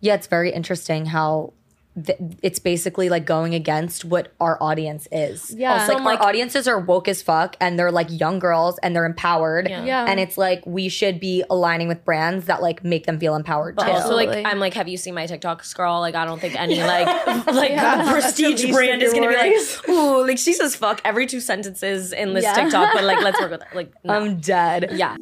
[0.00, 1.52] Yeah, it's very interesting how
[2.06, 5.54] th- it's basically like going against what our audience is.
[5.56, 5.74] Yeah.
[5.82, 8.94] Also, So, like, our audiences are woke as fuck and they're like young girls and
[8.96, 9.68] they're empowered.
[9.68, 10.06] Yeah.
[10.08, 13.76] And it's like we should be aligning with brands that like make them feel empowered
[13.76, 13.92] But too.
[13.92, 16.00] also, like, I'm like, have you seen my TikTok scroll?
[16.00, 17.06] Like, I don't think any like
[17.46, 17.76] like
[18.10, 22.32] prestige brand is gonna be like, ooh, like she says fuck every two sentences in
[22.34, 22.54] this Yeah.
[22.54, 23.76] TikTok, but like, let's work with her.
[23.76, 24.14] Like, no.
[24.14, 24.90] I'm dead.
[24.94, 25.16] yeah.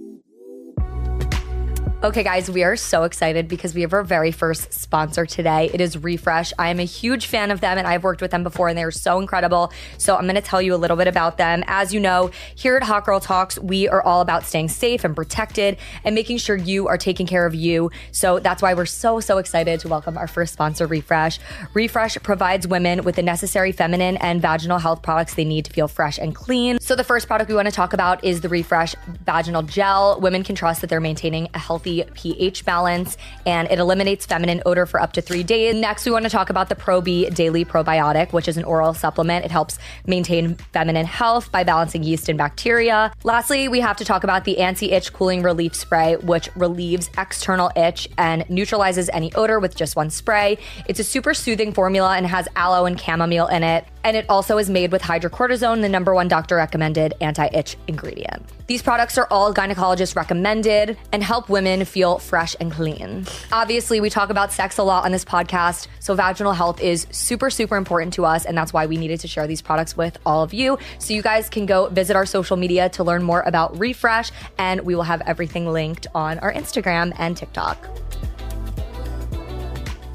[2.03, 5.69] Okay, guys, we are so excited because we have our very first sponsor today.
[5.75, 6.55] It is RepHresh.
[6.59, 8.85] I am a huge fan of them and I've worked with them before and they
[8.85, 9.71] are so incredible.
[9.99, 11.63] So I'm going to tell you a little bit about them.
[11.67, 15.15] As you know, here at Hot Girl Talks, we are all about staying safe and
[15.15, 17.91] protected and making sure you are taking care of you.
[18.13, 21.39] So that's why we're so, so excited to welcome our first sponsor, RepHresh.
[21.75, 25.87] RepHresh provides women with the necessary feminine and vaginal health products they need to feel
[25.87, 26.81] fresh and clean.
[26.81, 28.95] So the first product we want to talk about is the RepHresh
[29.27, 30.19] Vaginal Gel.
[30.19, 34.87] Women can trust that they're maintaining a healthy pH balance and it eliminates feminine odor
[34.87, 35.75] for up to three days.
[35.75, 39.45] Next, we want to talk about the ProB Daily Probiotic, which is an oral supplement.
[39.45, 43.13] It helps maintain feminine health by balancing yeast and bacteria.
[43.25, 47.71] Lastly, we have to talk about the anti itch cooling relief spray, which relieves external
[47.77, 50.59] itch and neutralizes any odor with just one spray.
[50.89, 53.85] It's a super soothing formula and has aloe and chamomile in it.
[54.03, 58.47] And it also is made with hydrocortisone, the number one doctor recommended anti itch ingredient.
[58.67, 63.27] These products are all gynecologist recommended and help women feel fresh and clean.
[63.53, 67.51] Obviously, we talk about sex a lot on this podcast, so vaginal health is super,
[67.51, 68.45] super important to us.
[68.45, 70.79] And that's why we needed to share these products with all of you.
[70.99, 74.83] So you guys can go visit our social media to learn more about RepHresh, and
[74.83, 77.89] we will have everything linked on our Instagram and TikTok.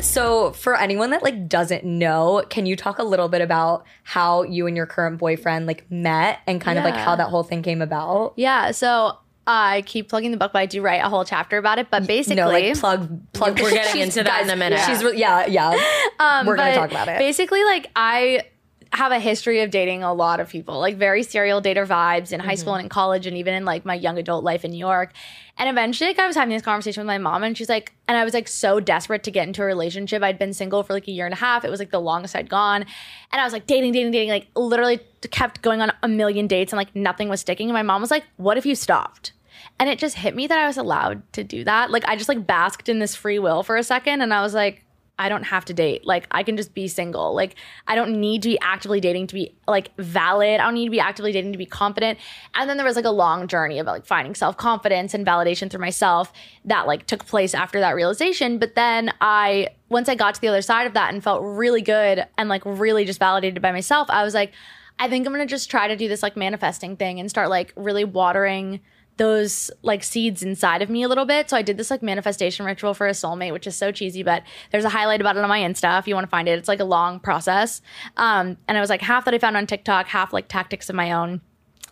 [0.05, 4.43] So, for anyone that like doesn't know, can you talk a little bit about how
[4.43, 7.63] you and your current boyfriend like met and kind of like how that whole thing
[7.63, 8.33] came about?
[8.35, 11.77] yeah so I keep plugging the book, but I do write a whole chapter about
[11.79, 11.87] it.
[11.91, 13.59] But basically, no, like plug, plug.
[13.59, 14.79] We're getting into that in a minute.
[14.87, 15.71] She's re- yeah, yeah.
[16.19, 17.19] Um, We're gonna talk about it.
[17.19, 18.43] Basically, like I
[18.93, 22.39] have a history of dating a lot of people, like very serial dater vibes in
[22.39, 22.79] high school Mm-hmm.
[22.79, 25.11] and in college, and even in like my young adult life in New York.
[25.57, 28.17] And eventually, like I was having this conversation with my mom, and she's like, and
[28.17, 30.23] I was like so desperate to get into a relationship.
[30.23, 31.65] I'd been single for like a year and a half.
[31.65, 32.83] It was like the longest I'd gone,
[33.31, 34.99] and I was like dating, dating, dating, like literally
[35.31, 37.67] kept going on a million dates, and like nothing was sticking.
[37.67, 39.33] And my mom was like, "What if you stopped?"
[39.79, 41.91] And it just hit me that I was allowed to do that.
[41.91, 44.53] Like I just like basked in this free will for a second and I was
[44.53, 44.85] like,
[45.17, 46.05] I don't have to date.
[46.05, 47.33] Like I can just be single.
[47.33, 47.55] Like
[47.87, 50.59] I don't need to be actively dating to be like valid.
[50.59, 52.19] I don't need to be actively dating to be confident.
[52.53, 55.81] And then there was like a long journey of like finding self-confidence and validation through
[55.81, 56.33] myself
[56.65, 58.57] that like took place after that realization.
[58.57, 61.81] But then I once I got to the other side of that and felt really
[61.81, 64.51] good and like really just validated by myself, I was like
[64.99, 67.49] I think I'm going to just try to do this like manifesting thing and start
[67.49, 68.79] like really watering
[69.17, 71.49] those like seeds inside of me a little bit.
[71.49, 74.43] So I did this like manifestation ritual for a soulmate, which is so cheesy, but
[74.71, 76.57] there's a highlight about it on my Insta if you want to find it.
[76.57, 77.81] It's like a long process.
[78.17, 80.95] Um, and I was like half that I found on TikTok, half like tactics of
[80.95, 81.41] my own.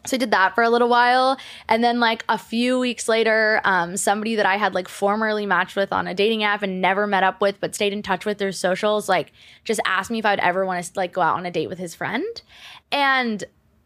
[0.05, 1.37] So I did that for a little while.
[1.69, 5.77] And then like a few weeks later, um, somebody that I had like formerly matched
[5.77, 8.37] with on a dating app and never met up with, but stayed in touch with
[8.37, 9.31] through socials, like
[9.63, 11.79] just asked me if I'd ever want to like go out on a date with
[11.79, 12.41] his friend.
[12.91, 13.45] And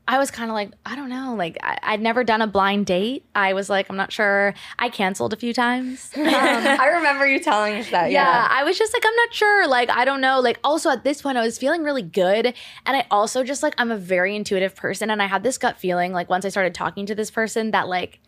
[0.09, 1.35] I was kind of like, I don't know.
[1.35, 3.25] Like, I, I'd never done a blind date.
[3.35, 4.53] I was like, I'm not sure.
[4.79, 6.11] I canceled a few times.
[6.17, 8.11] Um, I remember you telling us that.
[8.11, 8.47] yeah, Yeah.
[8.49, 9.67] I was just like, I'm not sure.
[9.67, 10.39] Like, I don't know.
[10.39, 12.53] Like, also at this point, I was feeling really good.
[12.85, 15.09] And I also just like, I'm a very intuitive person.
[15.09, 17.87] And I had this gut feeling, like, once I started talking to this person, that
[17.87, 18.19] like,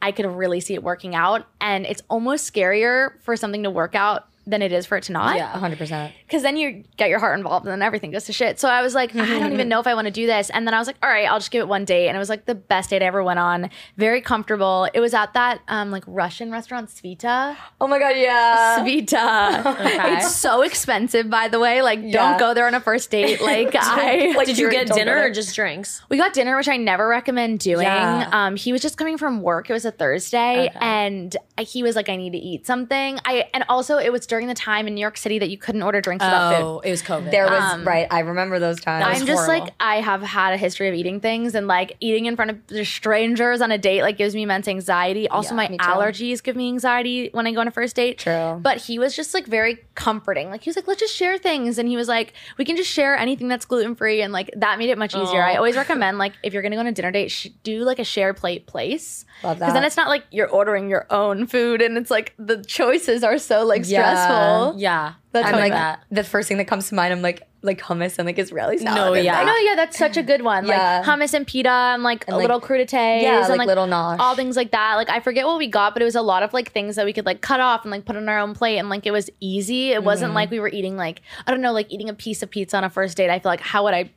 [0.00, 1.46] I could really see it working out.
[1.60, 5.12] And it's almost scarier for something to work out than it is for it to
[5.12, 5.36] not.
[5.36, 6.12] Yeah, 100%.
[6.26, 8.58] Because then you get your heart involved and then everything goes to shit.
[8.58, 10.50] So I was like, I don't even know if I want to do this.
[10.50, 12.08] And then I was like, all right, I'll just give it one date.
[12.08, 13.70] And it was like the best date I ever went on.
[13.96, 14.88] Very comfortable.
[14.92, 17.56] It was at that um like Russian restaurant Svita.
[17.80, 18.78] Oh my God, yeah.
[18.80, 20.16] Svita.
[20.16, 21.82] It's so expensive, by the way.
[21.82, 22.12] Like, Yeah.
[22.30, 23.40] don't go there on a first date.
[23.52, 26.02] Like, I Like, Did you get dinner or just drinks?
[26.08, 27.82] we got dinner, which I never recommend doing.
[27.86, 28.28] Yeah.
[28.32, 29.68] Um, he was just coming from work.
[29.70, 33.64] It was a Thursday, and he was like, "I need to eat something." I and
[33.68, 36.24] also it was during the time in New York City that you couldn't order drinks
[36.24, 36.64] without food.
[36.64, 37.30] Oh, it was COVID.
[37.30, 38.06] There was, um, right.
[38.10, 39.04] I remember those times.
[39.06, 39.66] I'm just horrible.
[39.66, 42.86] like I have had a history of eating things and like eating in front of
[42.88, 45.28] strangers on a date like gives me immense anxiety.
[45.28, 45.84] Also, Yeah, my me too.
[45.84, 48.16] allergies give me anxiety when I go on a first date.
[48.16, 48.58] True.
[48.62, 50.48] But he was just like very comforting.
[50.48, 52.90] Like he was like, let's just share things, and he was like, we can just
[52.90, 55.42] share anything that's gluten free, and like that made it much easier.
[55.42, 55.56] I oh.
[55.58, 58.04] always recommend like if you're gonna go on a dinner date, sh- do like a
[58.04, 59.26] share plate place.
[59.44, 59.88] Love Because then that.
[59.88, 63.66] it's not like you're ordering your own food, and it's like the choices are so
[63.66, 64.14] like Yeah.
[64.76, 65.14] Yeah.
[65.32, 66.02] That's I'm like, that.
[66.10, 68.96] the first thing that comes to mind, I'm like, like hummus and like Israeli salad.
[68.96, 69.32] No, yeah.
[69.34, 70.66] like, I know, yeah, that's such a good one.
[70.66, 70.98] Yeah.
[70.98, 73.86] Like hummus and pita and like a like- little crudités Yeah, and like like little
[73.86, 74.18] nosh.
[74.18, 74.96] all things like that.
[74.96, 77.06] Like I forget what we got, but it was a lot of like things that
[77.06, 79.12] we could like cut off and like put on our own plate and like it
[79.12, 79.92] was easy.
[79.92, 80.04] It Mm-hmm.
[80.06, 82.76] wasn't like we were eating like I don't know, like eating a piece of pizza
[82.76, 83.30] on a first date.
[83.30, 84.10] I feel like how would I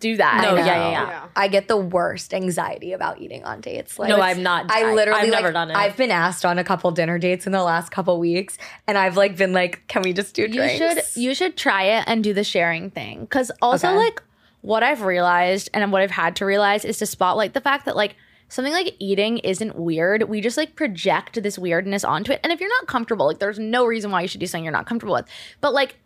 [0.00, 0.40] do that?
[0.42, 1.08] No, I yeah, yeah, yeah.
[1.08, 1.26] Yeah.
[1.36, 3.98] I get the worst anxiety about eating on dates.
[3.98, 5.76] Like, No, I'm not- I I- literally I've like, never done it.
[5.76, 9.16] I've been asked on a couple dinner dates in the last couple weeks, and I've
[9.16, 12.24] like been like, "Can we just do drinks?" You should you should try it and
[12.24, 13.26] do the sharing thing.
[13.28, 13.96] Cause also Okay.
[13.96, 14.22] like
[14.62, 17.96] what I've realized and what I've had to realize is to spotlight the fact that
[17.96, 18.14] like
[18.48, 20.24] something like eating isn't weird.
[20.28, 22.40] We just like project this weirdness onto it.
[22.42, 24.72] And if you're not comfortable, like there's no reason why you should do something you're
[24.72, 25.26] not comfortable with.
[25.60, 25.96] But like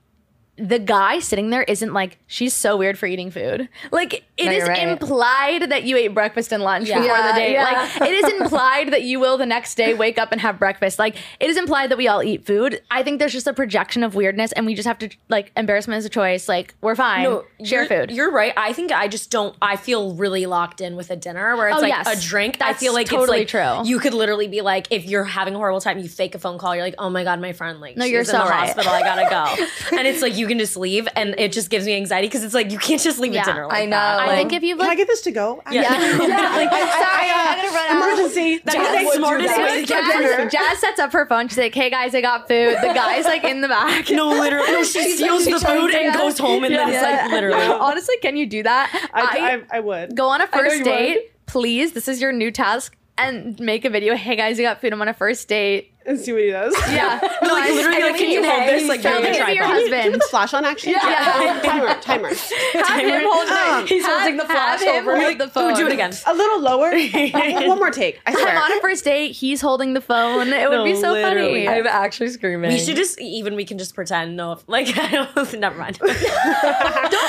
[0.57, 3.69] the guy sitting there isn't like she's so weird for eating food.
[3.91, 4.87] Like it No, is right.
[4.89, 7.53] implied that you ate breakfast and lunch before the Yeah, date.
[7.53, 7.65] yeah.
[8.01, 10.99] Like it is implied that you will the next day wake up and have breakfast.
[10.99, 12.81] Like it is implied that we all eat food.
[12.91, 15.99] I think there's just a projection of weirdness, and we just have to like embarrassment
[15.99, 16.49] is a choice.
[16.49, 17.25] Like we're fine.
[17.25, 18.11] No, share food.
[18.13, 18.53] You're right.
[18.57, 19.57] I think I just don't.
[19.61, 22.25] I feel really locked in with a dinner where it's Oh, like yes.
[22.25, 22.59] a drink.
[22.61, 23.89] I feel like totally it's like true.
[23.89, 26.59] You could literally be like, if you're having a horrible time, you fake a phone
[26.59, 26.75] call.
[26.77, 28.67] You're like, oh my god, my friend, like, No, she's you're in so the right.
[28.69, 28.93] hospital.
[28.93, 29.97] I gotta go.
[29.99, 32.55] and it's like you can just leave, and it just gives me anxiety because it's
[32.55, 33.43] like you can't just leave Yeah.
[33.43, 33.67] a dinner.
[33.67, 34.21] Like I know, That.
[34.21, 35.63] I like- think if you've Can I like get this to go?
[35.71, 35.83] Yeah.
[35.83, 38.13] yeah, Like, I, I, uh, gotta run out.
[38.19, 38.59] emergency.
[38.65, 40.37] That is the smartest way to get dinner.
[40.49, 41.49] Jazz, Jazz sets up her phone.
[41.49, 44.09] She's like, "Hey guys, I got food." The guy's like in the back.
[44.11, 44.83] No, literally, no.
[44.83, 47.63] She steals the food and goes home, and then it's like literally.
[47.67, 49.09] Honestly, can you do that?
[49.13, 50.17] I, I, I would.
[50.17, 51.93] go on a first date, please.
[51.93, 54.15] This is your new task, and make a video.
[54.17, 54.93] Hey guys, I got food.
[54.93, 55.94] I'm on a first date.
[56.07, 56.75] And see what he does.
[56.91, 58.89] Yeah, No, like literally, like, can you hold this?
[58.89, 59.65] Like, Tell you're me a if your tripod.
[59.73, 60.13] Can you husband.
[60.15, 60.93] put the flash on actually?
[60.93, 61.01] Yeah.
[61.05, 62.29] Oh, timer, timer.
[62.75, 63.89] Have him hold it.
[63.89, 65.21] He's Have- holding the flash have him over.
[65.21, 65.73] hold the phone.
[65.73, 66.13] Oh, do it again.
[66.27, 66.91] A little lower.
[66.91, 68.21] one one more take.
[68.27, 68.49] I swear.
[68.49, 69.33] I'm on a first date.
[69.33, 70.49] He's holding the phone.
[70.49, 71.67] It would No, be so literally.
[71.67, 71.81] funny.
[71.81, 72.71] I'm actually screaming.
[72.71, 75.99] We should just even we can just pretend no like I don't never mind.
[75.99, 76.15] Don't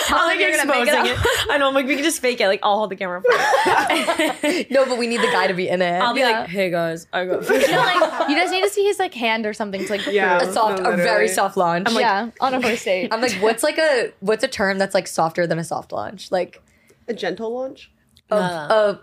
[0.05, 1.17] tell I'm like you're exposing it.
[1.17, 1.47] it.
[1.49, 2.47] I know I'm like we can just fake it.
[2.47, 3.21] Like I'll hold the camera.
[3.21, 4.71] For it.
[4.71, 5.99] no, but we need the guy to be in it.
[6.01, 7.47] I'll be like, hey guys, I got.
[7.49, 10.05] You, know, like, you just need to see his like hand or something to like
[10.11, 10.41] Yeah.
[10.41, 11.87] a soft, No, a very soft launch.
[11.91, 13.09] yeah, on a first date.
[13.11, 16.31] I'm like, what's like a what's a term that's like softer than a soft launch?
[16.31, 16.61] Like
[17.07, 17.91] A gentle launch.
[18.31, 19.01] a, a,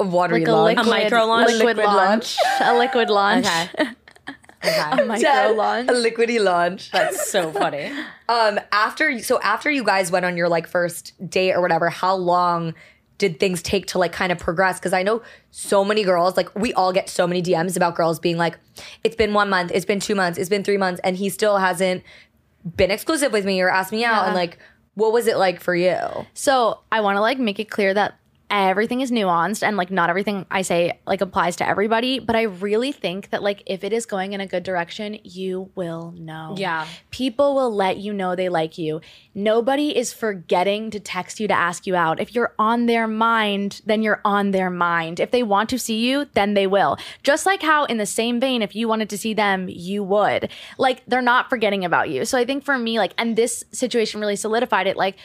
[0.00, 0.76] a watery like a launch.
[0.78, 1.48] liquid, micro launch?
[1.52, 3.46] liquid, Liquid launch, a liquid launch,
[4.66, 5.02] Okay.
[5.02, 5.90] a micro Dad, launch.
[5.90, 6.90] A liquidy launch.
[6.90, 7.92] That's so funny.
[8.30, 12.14] Um, after so after you guys went on your like first date or whatever, how
[12.14, 12.74] long
[13.18, 14.78] did things take to like kind of progress?
[14.78, 18.18] Because I know so many girls, like we all get so many DMs about girls
[18.18, 18.58] being like,
[19.02, 21.58] it's been one month, it's been two months, it's been three months, and he still
[21.58, 22.02] hasn't
[22.76, 24.58] been exclusive with me or asked me out, and like,
[24.94, 25.98] what was it like for you?
[26.34, 28.14] So I want to like make it clear that
[28.50, 32.42] everything is nuanced and like not everything I say like applies to everybody, but I
[32.42, 36.54] really think that like if it is going in a good direction, you will know.
[36.56, 36.86] Yeah.
[37.10, 39.00] People will let you know they like you.
[39.34, 42.20] Nobody is forgetting to text you to ask you out.
[42.20, 45.20] If you're on their mind, then you're on their mind.
[45.20, 46.96] If they want to see you, then they will.
[47.22, 50.50] Just like how in the same vein if you wanted to see them, you would.
[50.78, 52.24] Like they're not forgetting about you.
[52.24, 55.16] So I think for me like and this situation really solidified it like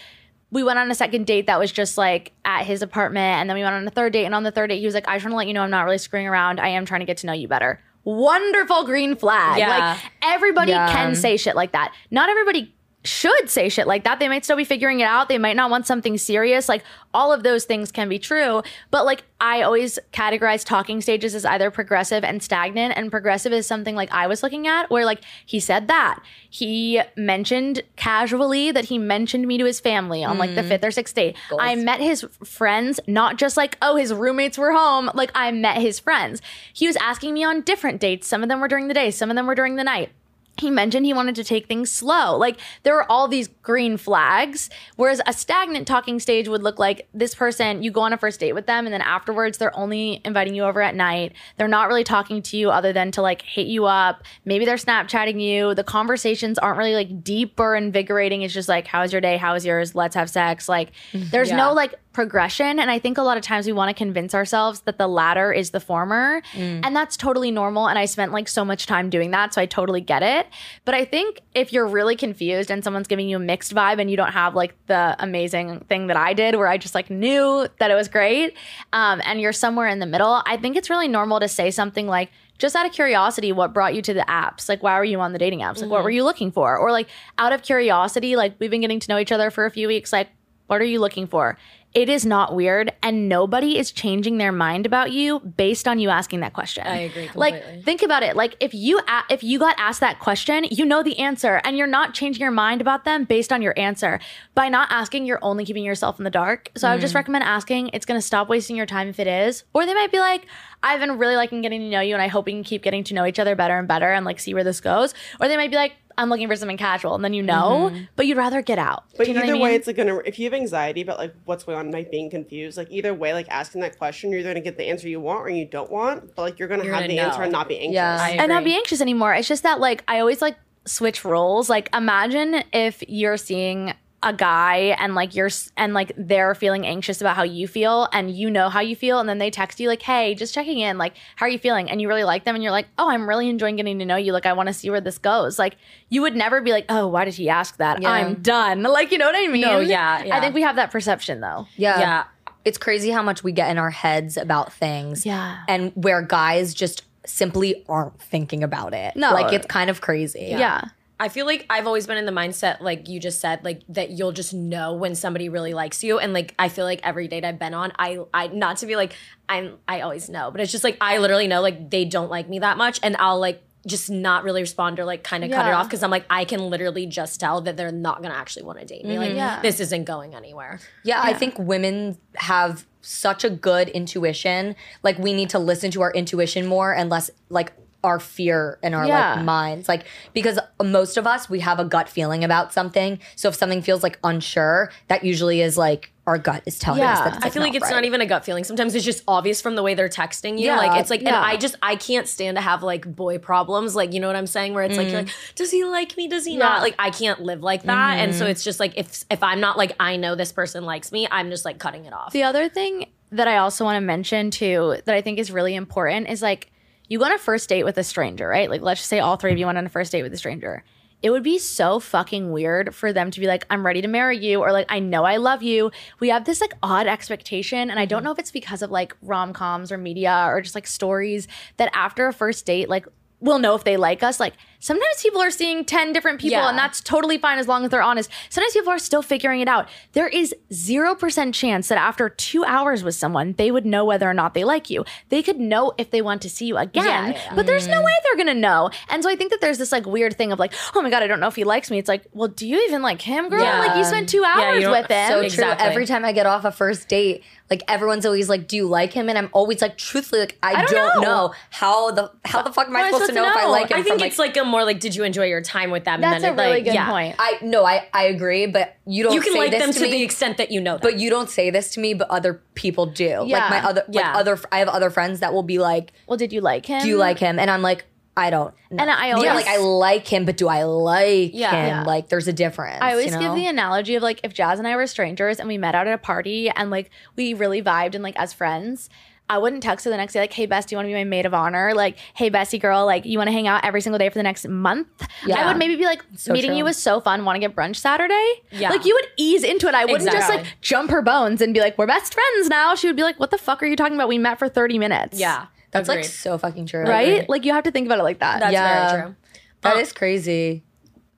[0.52, 3.56] we went on a second date that was just like at his apartment and then
[3.56, 5.16] we went on a third date and on the third date he was like i
[5.16, 7.06] just want to let you know i'm not really screwing around i am trying to
[7.06, 9.70] get to know you better wonderful green flag Yeah.
[9.94, 10.92] like everybody Yeah.
[10.92, 12.74] can say shit like that not everybody
[13.06, 14.20] should say shit like that.
[14.20, 15.30] They might still be figuring it out.
[15.30, 16.68] They might not want something serious.
[16.68, 16.84] Like
[17.14, 18.62] all of those things can be true.
[18.92, 22.98] But like i always categorize talking stages as either progressive and stagnant.
[22.98, 26.20] And progressive is something like i was looking at where like he said that.
[26.50, 30.70] He mentioned casually that he mentioned me to his family on like the mm-hmm.
[30.70, 31.38] fifth or sixth date.
[31.58, 35.10] I met his friends not just like oh his roommates were home.
[35.14, 36.42] Like i met his friends.
[36.74, 38.28] He was asking me on different dates.
[38.28, 39.10] Some of them were during the day.
[39.10, 40.12] Some of them were during the night
[40.60, 42.38] he mentioned he wanted to take things slow.
[42.38, 47.08] Like there were all these green flags, whereas a stagnant talking stage would look like
[47.14, 50.22] this person, you go on a first date with them, and then afterwards they're only
[50.26, 51.34] inviting you over at night.
[51.58, 54.24] They're not really talking to you other than to like hit you up.
[54.46, 55.74] Maybe they're Snapchatting you.
[55.76, 58.42] The conversations aren't really like deep or invigorating.
[58.42, 59.38] It's just like, how's your day?
[59.38, 59.96] How's yours?
[59.96, 60.70] Let's have sex.
[60.70, 62.80] Like there's no like progression.
[62.80, 65.54] And I think a lot of times we want to convince ourselves that the latter
[65.54, 66.42] is the former.
[66.84, 67.88] And that's totally normal.
[67.88, 69.54] And I spent like so much time doing that.
[69.54, 70.48] So I totally get it.
[70.86, 74.10] But I think if you're really confused and someone's giving you a mixed vibe and
[74.10, 77.68] you don't have like the amazing thing that I did where I just like knew
[77.78, 78.56] that it was great
[78.92, 82.08] um, and you're somewhere in the middle, I think it's really normal to say something
[82.08, 84.68] like, just out of curiosity, what brought you to the apps?
[84.68, 85.82] Like, why were you on the dating apps?
[85.82, 86.78] Like, what were you looking for?
[86.78, 89.72] Or like, out of curiosity, like, we've been getting to know each other for a
[89.72, 90.12] few weeks.
[90.12, 90.28] Like,
[90.68, 91.58] what are you looking for?
[91.94, 96.10] It is not weird, and nobody is changing their mind about you based on you
[96.10, 96.86] asking that question.
[96.86, 98.36] I agree Like, think about it.
[98.36, 101.78] Like, if you a- if you got asked that question, you know the answer, and
[101.78, 104.20] you're not changing your mind about them based on your answer.
[104.54, 106.70] By not asking, you're only keeping yourself in the dark.
[106.78, 107.18] So I would just mm.
[107.18, 107.90] recommend asking.
[107.94, 109.64] It's going to stop wasting your time if it is.
[109.74, 110.46] Or they might be like,
[110.84, 113.04] I've been really liking getting to know you, and I hope we can keep getting
[113.06, 115.16] to know each other better and better, and like see where this goes.
[115.42, 118.04] Or they might be like, I'm looking for something casual, and then you know, mm-hmm.
[118.16, 119.06] but you'd rather get out.
[119.18, 120.18] But you know either what I way, it's like gonna.
[120.26, 123.34] If you have anxiety about like what's going on, like being confused, like either way,
[123.34, 125.90] like asking that question, you're either gonna get the answer you want or you don't
[125.90, 126.36] want.
[126.36, 127.94] But like you're gonna You're have gonna the answer and not be anxious.
[127.94, 128.28] Yeah.
[128.28, 129.34] And not be anxious anymore.
[129.34, 131.70] It's just that like I always like switch roles.
[131.70, 137.22] Like imagine if you're seeing a guy and like you're and like they're feeling anxious
[137.22, 139.88] about how you feel and you know how you feel and then they text you
[139.88, 142.54] like hey just checking in like how are you feeling and you really like them
[142.54, 144.74] and you're like oh i'm really enjoying getting to know you like i want to
[144.74, 145.78] see where this goes like
[146.10, 148.10] you would never be like oh why did he ask that Yeah.
[148.12, 150.36] i'm done like you know what i mean No, yeah, yeah.
[150.36, 152.00] i think we have that perception though Yeah.
[152.00, 152.24] Yeah.
[152.66, 155.26] It's crazy how much we get in our heads about things.
[155.26, 155.60] Yeah.
[155.70, 159.16] And where guys just simply aren't thinking about it.
[159.16, 159.32] No.
[159.32, 160.48] Like it's kind of crazy.
[160.50, 160.82] yeah.
[161.20, 164.12] I feel like I've always been in the mindset, like you just said, like that
[164.12, 166.18] you'll just know when somebody really likes you.
[166.18, 168.96] And like I feel like every date I've been on, I I not to be
[168.96, 169.14] like
[169.50, 172.48] I'm I always know, but it's just like I literally know like they don't like
[172.48, 175.66] me that much, and I'll like just not really respond or like kind of cut
[175.66, 178.64] it off because I'm like I can literally just tell that they're not gonna actually
[178.64, 179.18] want to date me.
[179.18, 179.38] Like mm-hmm.
[179.38, 179.62] Yeah.
[179.62, 180.80] this isn't going anywhere.
[181.04, 184.76] Yeah, I think women have such a good intuition.
[185.04, 188.96] Like we need to listen to our intuition more and less like our fear and
[188.96, 189.36] our Yeah.
[189.36, 189.90] like minds.
[189.90, 193.20] Like because most of us we have a gut feeling about something.
[193.36, 197.18] So if something feels like unsure, that usually is like our gut is telling us
[197.18, 197.26] Yeah.
[197.26, 197.92] that it's, I feel like it's right.
[197.92, 198.64] not even a gut feeling.
[198.64, 200.68] Sometimes it's just obvious from the way they're texting you.
[200.68, 201.30] Yeah, like it's like, and.
[201.30, 203.96] I just I can't stand to have like boy problems.
[203.96, 204.74] Like you know what I'm saying?
[204.74, 205.26] Where it's like you're mm.
[205.26, 206.28] like, does he like me?
[206.28, 206.82] Does he not?
[206.82, 208.20] Like I can't live like that.
[208.20, 208.52] And so mm-hmm.
[208.52, 211.50] it's just like if if I'm not like I know this person likes me, I'm
[211.50, 212.32] just like cutting it off.
[212.32, 215.76] The other thing that I also want to mention too, that I think is really
[215.76, 216.72] important is like
[217.10, 218.70] you go on a first date with a stranger, right?
[218.70, 220.38] Like let's just say all three of you went on a first date with a
[220.38, 220.84] stranger.
[221.22, 224.38] It would be so fucking weird for them to be like, I'm ready to marry
[224.38, 225.92] you, or like, I know I love you.
[226.22, 227.90] We have this like odd expectation.
[227.90, 228.26] And I don't mm-hmm.
[228.26, 231.92] know if it's because of like rom coms or media or just like stories that
[231.94, 233.06] after a first date, like,
[233.42, 234.40] we'll know if they like us.
[234.40, 236.70] Like sometimes people are seeing 10 different people Yeah.
[236.70, 238.30] and that's totally fine as long as they're honest.
[238.50, 239.88] Sometimes people are still figuring it out.
[240.14, 244.34] There is 0% chance that after two hours with someone, they would know whether or
[244.34, 245.06] not they like you.
[245.30, 247.56] They could know if they want to see you again, Yeah, yeah, yeah.
[247.56, 248.06] but there's no mm-hmm.
[248.06, 248.90] way they're going to know.
[249.10, 251.24] And so I think that there's this like weird thing of like, oh my God,
[251.24, 251.98] I don't know if he likes me.
[251.98, 253.62] It's like, well, do you even like him, girl?
[253.62, 253.80] Yeah.
[253.80, 255.30] Like you spent two hours don't- with him.
[255.30, 255.76] so Exactly.
[255.84, 255.90] true.
[255.92, 259.14] Every time I get off a first date, like everyone's always like, "Do you like
[259.14, 261.22] him?" And I'm always like, truthfully, like I, don't don't, know.
[261.22, 261.54] know.
[261.70, 263.68] how the how the fuck am I How am I supposed to know, if I
[263.68, 264.00] like him?
[264.00, 266.22] I think from, it's like a more like, did you enjoy your time with them?
[266.22, 267.10] That's then a it, really like, good yeah.
[267.10, 267.36] point.
[267.40, 270.00] I no, I I agree, but you don't You can say like this them to,
[270.00, 271.02] to, me, the extent that you know them.
[271.02, 273.44] but you don't say this to me, but other people do.
[273.46, 273.58] Yeah.
[273.60, 274.28] Like my other Yeah.
[274.30, 277.02] like other I have other friends that will be like, well, did you like him?
[277.02, 278.06] "Do you like him?" And I'm like,
[278.38, 278.98] "I don't." know.
[279.04, 281.72] And I yeah, always- like I like him, but do I like Yeah.
[281.72, 281.88] him?
[281.88, 282.04] Yeah.
[282.04, 283.00] Like there's a difference.
[283.02, 283.40] I always you know?
[283.40, 286.08] give the analogy of like if Jazz and I were strangers and we met out
[286.08, 289.10] at a party and like we really vibed and like as friends.
[289.50, 291.16] I wouldn't text her the next day like, "Hey, Bess, do you want to be
[291.16, 294.00] my maid of honor?" Like, "Hey, Bessie girl, like, you want to hang out every
[294.02, 295.08] single day for the next month?"
[295.46, 295.60] Yeah.
[295.64, 296.78] I would maybe be like, So "Meeting true.
[296.78, 297.44] you was so fun.
[297.46, 298.90] Want to get brunch Saturday?" Yeah.
[298.92, 299.96] like you would ease into it.
[299.96, 303.08] I wouldn't just like jump her bones and be like, "We're best friends now." She
[303.08, 304.28] would be like, "What the fuck are you talking about?
[304.30, 307.04] We met for thirty minutes." yeah, That's like so fucking true.
[307.04, 307.48] right.
[307.50, 308.60] Like you have to think about it like that.
[308.60, 309.10] That's Yeah.
[309.12, 309.36] very true.
[309.82, 310.84] That Uh, is crazy.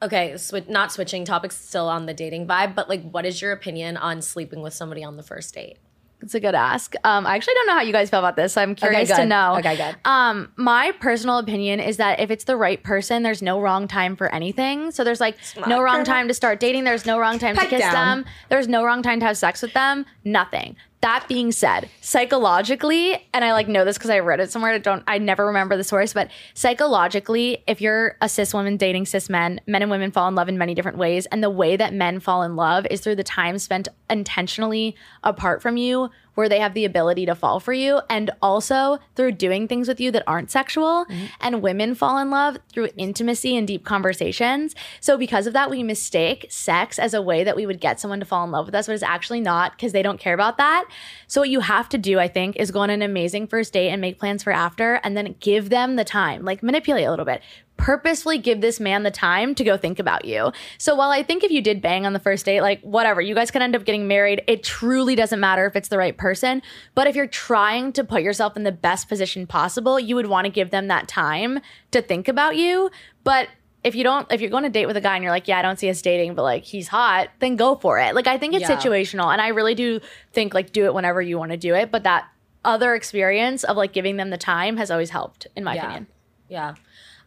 [0.04, 3.52] Okay, swi- not switching topics, still on the dating vibe, but like, what is your
[3.52, 5.78] opinion on sleeping with somebody on the first date?
[6.22, 6.94] It's a good ask.
[7.04, 8.54] Um, I actually don't know how you guys feel about this.
[8.54, 9.56] So I'm curious to know.
[9.58, 9.96] Okay, good.
[10.06, 14.16] Um, my personal opinion is that if it's the right person, there's no wrong time
[14.16, 14.92] for anything.
[14.92, 16.84] So there's like no wrong time to start dating.
[16.84, 17.94] There's no wrong time Pipe to kiss down.
[18.24, 18.26] them.
[18.50, 20.06] There's no wrong time to have sex with them.
[20.24, 20.76] Nothing.
[21.02, 24.74] That being said, psychologically, and I like know this because I read it somewhere.
[24.74, 29.08] I don't I never remember the source, but psychologically, if you're a cis woman dating
[29.08, 31.26] cis men, men and women fall in love in many different ways.
[31.28, 35.64] And the way that men fall in love is through the time spent intentionally apart
[35.64, 39.68] from you, where they have the ability to fall for you, and also through doing
[39.68, 41.06] things with you that aren't sexual.
[41.06, 41.26] Mm-hmm.
[41.42, 44.76] And women fall in love through intimacy and deep conversations.
[45.00, 48.20] So because of that, we mistake sex as a way that we would get someone
[48.20, 50.58] to fall in love with us, but it's actually not because they don't care about
[50.58, 50.86] that.
[51.28, 53.90] So what you have to do, I think, is go on an amazing first date
[53.90, 57.26] and make plans for after, and then give them the time, like manipulate a little
[57.26, 57.42] bit.
[57.78, 60.52] Purposefully give this man the time to go think about you.
[60.78, 63.34] So while I think if you did bang on the first date, like whatever, you
[63.34, 64.44] guys can end up getting married.
[64.46, 66.62] It truly doesn't matter if it's the right person.
[66.94, 70.46] But if you're trying to put yourself in the best position possible, you would want
[70.46, 72.92] to give them that time to think about you.
[73.24, 73.48] But
[73.84, 75.58] if you don't, if you're going to date with a guy and you're like, yeah,
[75.58, 78.14] I don't see us dating, but like he's hot, then go for it.
[78.14, 78.78] Like I think it's Yeah.
[78.78, 80.02] situational, and I really do
[80.34, 81.90] think like do it whenever you want to do it.
[81.90, 82.28] But that
[82.64, 85.82] other experience of like giving them the time has always helped, in my Yeah.
[85.82, 86.08] opinion.
[86.48, 86.74] Yeah.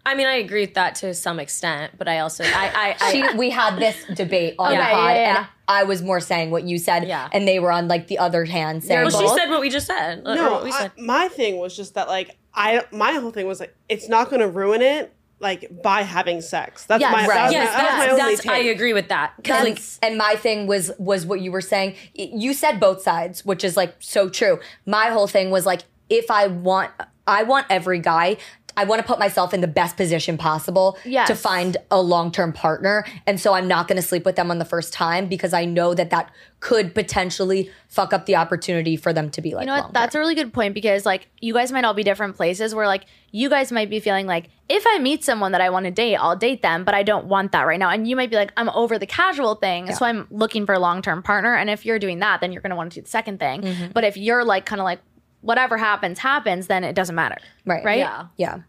[0.07, 3.13] I mean, I agree with that to some extent, but I also, I, I, I
[3.13, 5.37] She, we had this debate on Okay, the pod, yeah, yeah.
[5.39, 7.29] and I was more saying what you said, Yeah.
[7.33, 9.39] and they were on like the other hand saying, well, she both?
[9.39, 10.19] said what we just said.
[10.27, 10.93] or No, what we I- said.
[10.99, 14.41] my thing was just that like I my whole thing was like it's not going
[14.41, 16.85] to ruin it like by having sex.
[16.85, 17.35] That's Yes, my right.
[17.35, 18.77] that was yes, my, that was my that's, only that's I take.
[18.77, 19.33] agree with that.
[19.39, 21.95] Because and, like, and my thing was was what you were saying.
[22.17, 24.61] Y- You said both sides, which is like so true.
[24.87, 26.91] My whole thing was like if I want
[27.27, 28.37] I want every guy
[28.77, 31.29] I want to put myself in the best position possible Yes.
[31.29, 34.59] to find a long-term partner and so I'm not going to sleep with them on
[34.59, 39.13] the first time because I know that that could potentially fuck up the opportunity for
[39.13, 39.83] them to be like You know what?
[39.85, 39.93] long-term.
[40.03, 42.87] That's a really good point because like you guys might all be different places where
[42.87, 45.91] like you guys might be feeling like if I meet someone that I want to
[45.91, 47.91] date, I'll date them, but I don't want that right now.
[47.91, 50.79] And you might be like, I'm over the casual thing, so I'm looking for a
[50.79, 51.55] long term partner.
[51.55, 53.61] And if you're doing that, then you're gonna want to do the second thing.
[53.63, 53.93] Mm-hmm.
[53.93, 55.01] But if you're like kind of like
[55.45, 57.37] whatever happens, happens, then it doesn't matter.
[57.65, 57.85] Right.
[57.85, 57.99] Right?
[57.99, 58.61] yeah, yeah.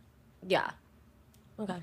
[0.45, 0.69] yeah.
[1.59, 1.81] Okay.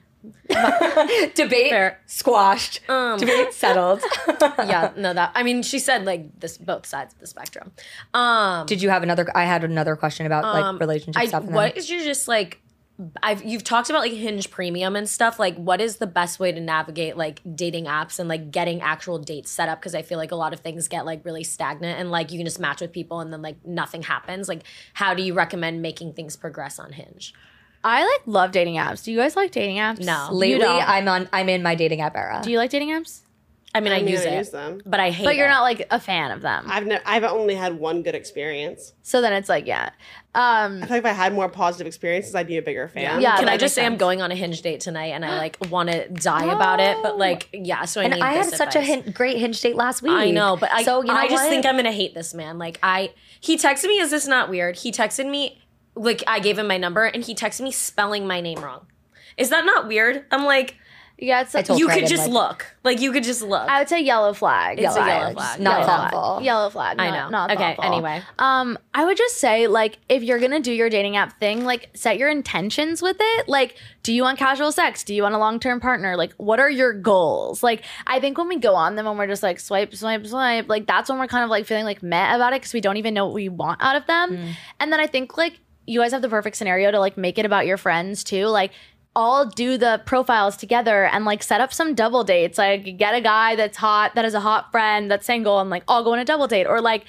[1.34, 2.00] Debate Fair.
[2.06, 2.88] squashed.
[2.88, 4.02] Um, Debate settled.
[4.40, 7.72] yeah, no, that, I mean, she said like this, both sides of the spectrum.
[8.14, 11.76] Um, Did you have another I had another question about like relationship I, stuff what
[11.76, 12.60] is your just like
[13.22, 15.38] I've you've talked about like Hinge Premium and stuff.
[15.38, 19.18] Like, what is the best way to navigate like dating apps and like getting actual
[19.18, 19.80] dates set up?
[19.80, 22.38] Because I feel like a lot of things get like really stagnant and like you
[22.38, 24.48] can just match with people and then like nothing happens.
[24.48, 24.62] Like,
[24.94, 27.34] how do you recommend making things progress on Hinge?
[27.84, 29.04] I like love dating apps.
[29.04, 30.04] Do you guys like dating apps?
[30.04, 30.28] No.
[30.30, 30.66] Lately.
[30.66, 31.28] I'm on.
[31.32, 32.40] I'm in my dating app era.
[32.42, 33.22] Do you like dating apps?
[33.74, 34.82] I mean, I, I use it, use them.
[34.84, 35.24] but I hate.
[35.24, 35.30] Them.
[35.30, 35.50] But you're it.
[35.50, 36.66] not like a fan of them.
[36.68, 38.92] I've ne- I've only had one good experience.
[39.02, 39.90] so then it's like, yeah.
[40.34, 43.20] Um, I feel like if I had more positive experiences, I'd be a bigger fan.
[43.20, 45.38] Yeah, Can I just makes say I'm going on a Hinge date tonight and I
[45.38, 47.84] like want to die about it, but like yeah.
[47.86, 48.22] So I and need.
[48.22, 50.12] I had this such a hin- great hinge date last week.
[50.12, 51.48] I know, but I, so you know I just what?
[51.50, 52.58] think I'm gonna hate this man.
[52.58, 53.98] Like I, he texted me.
[53.98, 54.76] Is this not weird?
[54.76, 55.62] He texted me,
[55.94, 58.86] like I gave him my number, and he texted me spelling my name wrong.
[59.36, 60.26] Is that not weird?
[60.30, 60.76] I'm like,
[61.18, 62.66] yeah, it's like, you her could just like- look.
[62.84, 63.68] Like you could just look.
[63.68, 64.78] I would say yellow flag.
[64.80, 65.36] It's a Yellow yellow flag.
[65.36, 65.60] flag.
[65.60, 66.44] Not Yellow flag.
[66.44, 66.96] Yellow flag.
[67.00, 67.28] I know.
[67.28, 67.84] Not Okay, thoughtful.
[67.84, 68.22] anyway.
[68.38, 71.90] Um, I would just say like if you're gonna do your dating app thing, like
[71.94, 73.48] set your intentions with it.
[73.48, 75.04] Like, do you want casual sex?
[75.04, 76.16] Do you want a long term partner?
[76.16, 77.62] Like, what are your goals?
[77.62, 80.68] Like, I think when we go on them and we're just like swipe, swipe, swipe,
[80.68, 82.96] like that's when we're kind of like feeling like meh about it because we don't
[82.96, 84.54] even know what we want out of them.
[84.80, 87.44] And then I think like you guys have the perfect scenario to like make it
[87.46, 88.46] about your friends too.
[88.46, 88.70] Like
[89.14, 92.58] all do the profiles together and like set up some double dates.
[92.58, 95.84] Like get a guy that's hot, that has a hot friend that's single, and like
[95.88, 97.04] all go on a double date, or like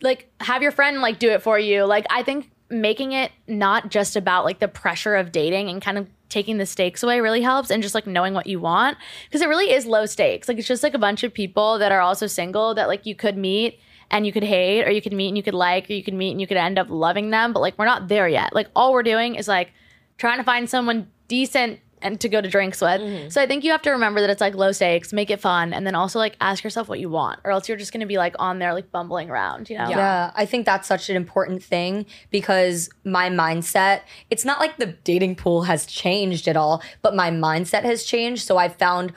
[0.00, 1.84] like have your friend like do it for you.
[1.84, 5.98] Like I think making it not just about like the pressure of dating and kind
[5.98, 9.40] of taking the stakes away really helps and just like knowing what you want because
[9.40, 10.48] it really is low stakes.
[10.48, 13.14] Like it's just like a bunch of people that are also single that like you
[13.14, 13.80] could meet
[14.10, 16.14] and you could hate or you could meet and you could like or you could
[16.14, 18.54] meet and you could end up loving them, but like we're not there yet.
[18.54, 19.72] Like all we're doing is like
[20.18, 23.00] trying to find someone decent and to go to drinks with.
[23.00, 23.28] Mm-hmm.
[23.28, 25.72] So I think you have to remember that it's like low stakes, make it fun,
[25.72, 28.18] and then also like ask yourself what you want, or else you're just gonna be
[28.18, 29.88] like on there like bumbling around, you know?
[29.88, 34.86] Yeah, I think that's such an important thing because my mindset, it's not like the
[34.86, 38.46] dating pool has changed at all, but my mindset has changed.
[38.46, 39.12] So I've found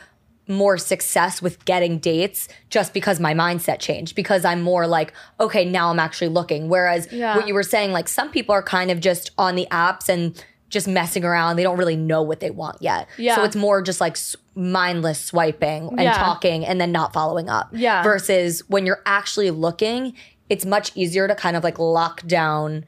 [0.47, 5.64] more success with getting dates just because my mindset changed because I'm more like, okay,
[5.64, 6.68] now I'm actually looking.
[6.68, 7.36] Whereas Yeah.
[7.36, 10.43] what you were saying, like some people are kind of just on the apps and
[10.72, 11.57] just messing around.
[11.57, 13.07] They don't really know what they want yet.
[13.17, 13.36] Yeah.
[13.36, 14.17] So it's more just like
[14.55, 16.13] mindless swiping and Yeah.
[16.17, 17.69] talking and then not following up.
[17.74, 18.01] Yeah.
[18.03, 20.13] Versus when you're actually looking,
[20.49, 22.86] it's much easier to kind of like lock down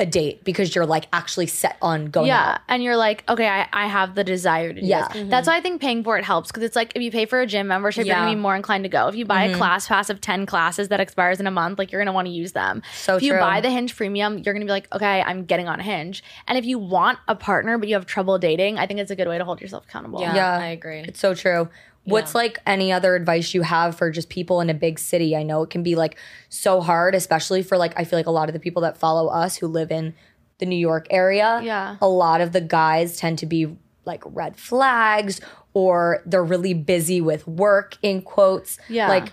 [0.00, 2.60] a date because you're like actually set on going Yeah, out.
[2.68, 5.08] and you're like, okay, I, I have the desire to do Yeah.
[5.08, 5.16] this.
[5.16, 5.30] Mm-hmm.
[5.30, 7.40] That's why I think paying for it helps because it's like if you pay for
[7.40, 8.20] a gym membership, you're Yeah.
[8.22, 9.08] gonna be more inclined to go.
[9.08, 9.58] If you buy a mm-hmm.
[9.58, 12.32] class pass of ten classes that expires in a month, like you're gonna want to
[12.32, 12.82] use them.
[12.96, 15.80] So if you buy the Hinge Premium, you're gonna be like, okay, I'm getting on
[15.80, 16.22] Hinge.
[16.46, 19.16] And if you want a partner but you have trouble dating, I think it's a
[19.16, 20.20] good way to hold yourself accountable.
[20.20, 20.58] Yeah, Yeah.
[20.58, 21.00] I agree.
[21.00, 21.68] It's so true.
[22.12, 25.36] What's like any other advice you have for just people in a big city?
[25.36, 28.32] I know it can be like so hard, especially for like I feel like a
[28.32, 30.14] lot of the people that follow us who live in
[30.58, 31.60] the New York area.
[31.62, 31.96] Yeah.
[32.00, 35.40] A lot of the guys tend to be like red flags
[35.74, 38.78] or they're really busy with work in quotes.
[38.88, 39.08] Yeah.
[39.08, 39.32] Like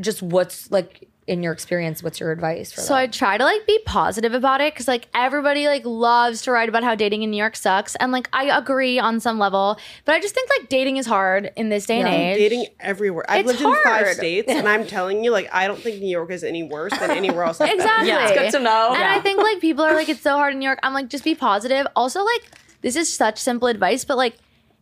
[0.00, 3.00] just what's like in your experience, what's your advice for So that?
[3.00, 6.68] I try to like be positive about it because like everybody like loves to write
[6.68, 10.14] about how dating in New York sucks, and like I agree on some level, but
[10.14, 12.36] I just think like dating is hard in this day and age.
[12.36, 13.24] dating everywhere.
[13.28, 16.10] I've It's lived in five states, and I'm telling you, like, I don't think New
[16.10, 17.60] York is any worse than anywhere else.
[17.60, 17.74] Like.
[17.74, 18.08] Exactly.
[18.08, 18.94] Yeah, it's good to know.
[18.94, 20.80] And I think like people are like, it's so hard in New York.
[20.82, 21.86] I'm like, just be positive.
[21.94, 22.42] Also, like,
[22.80, 24.36] this is such simple advice, but like,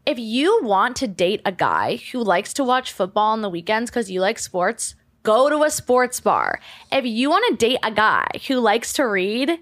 [0.06, 3.90] if you want to date a guy who likes to watch football on the weekends
[3.90, 6.60] because you like sports, go to a sports bar.
[6.92, 9.58] If you want to date a guy who likes to read,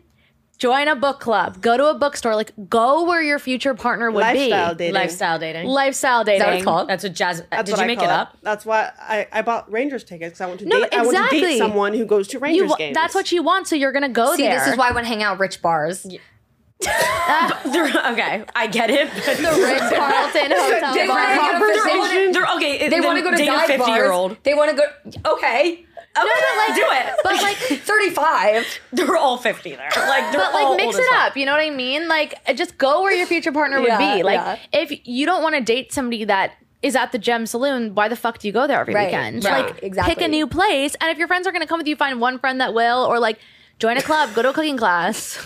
[0.58, 4.20] join a book club, go to a bookstore, like, go where your future partner would
[4.20, 4.78] Lifestyle be.
[4.78, 4.94] dating.
[4.94, 5.66] Lifestyle dating.
[5.66, 6.38] Lifestyle dating.
[6.40, 6.88] that what it's called?
[6.88, 7.40] That's what Jazz.
[7.40, 8.36] Uh, that's did what you I make it up?
[8.42, 10.94] That's why I, I bought Rangers tickets because I want to No, date.
[10.94, 12.94] I want to date someone who goes to Rangers You, games.
[12.94, 14.58] that's what you want, so you're gonna go See, there.
[14.58, 16.06] this is why I want to hang out rich bars.
[16.84, 19.08] Okay, I get it.
[19.14, 21.36] But the Ritz Carlton Hotel They bar.
[21.36, 23.78] wanna go to They're, they're, okay, They want to go to date a dive fifty
[23.86, 23.96] bars.
[23.96, 24.36] year old.
[24.42, 25.32] They want to go.
[25.32, 25.84] Okay.
[26.16, 26.28] No, no,
[26.66, 27.14] like do it.
[27.24, 28.66] But like, Thirty-five.
[28.92, 29.90] they're all fifty there.
[29.96, 31.18] Like they're but all like mix it fuck.
[31.30, 31.36] up.
[31.36, 32.08] You know what I mean?
[32.08, 34.22] Like, uh, just go where your future partner would Yeah, be.
[34.22, 34.56] Like, yeah.
[34.72, 36.52] if you don't want to date somebody that
[36.82, 39.44] is at the Gem Saloon, why the fuck do you go there every Right, weekend?
[39.44, 40.14] right, Like, exactly.
[40.14, 40.94] pick a new place.
[41.02, 43.18] And if your friends are gonna come with you, find one friend that will, or
[43.18, 43.38] like
[43.78, 45.38] join a club, go to a cooking class.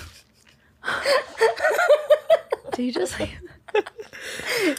[2.72, 3.31] do you just like?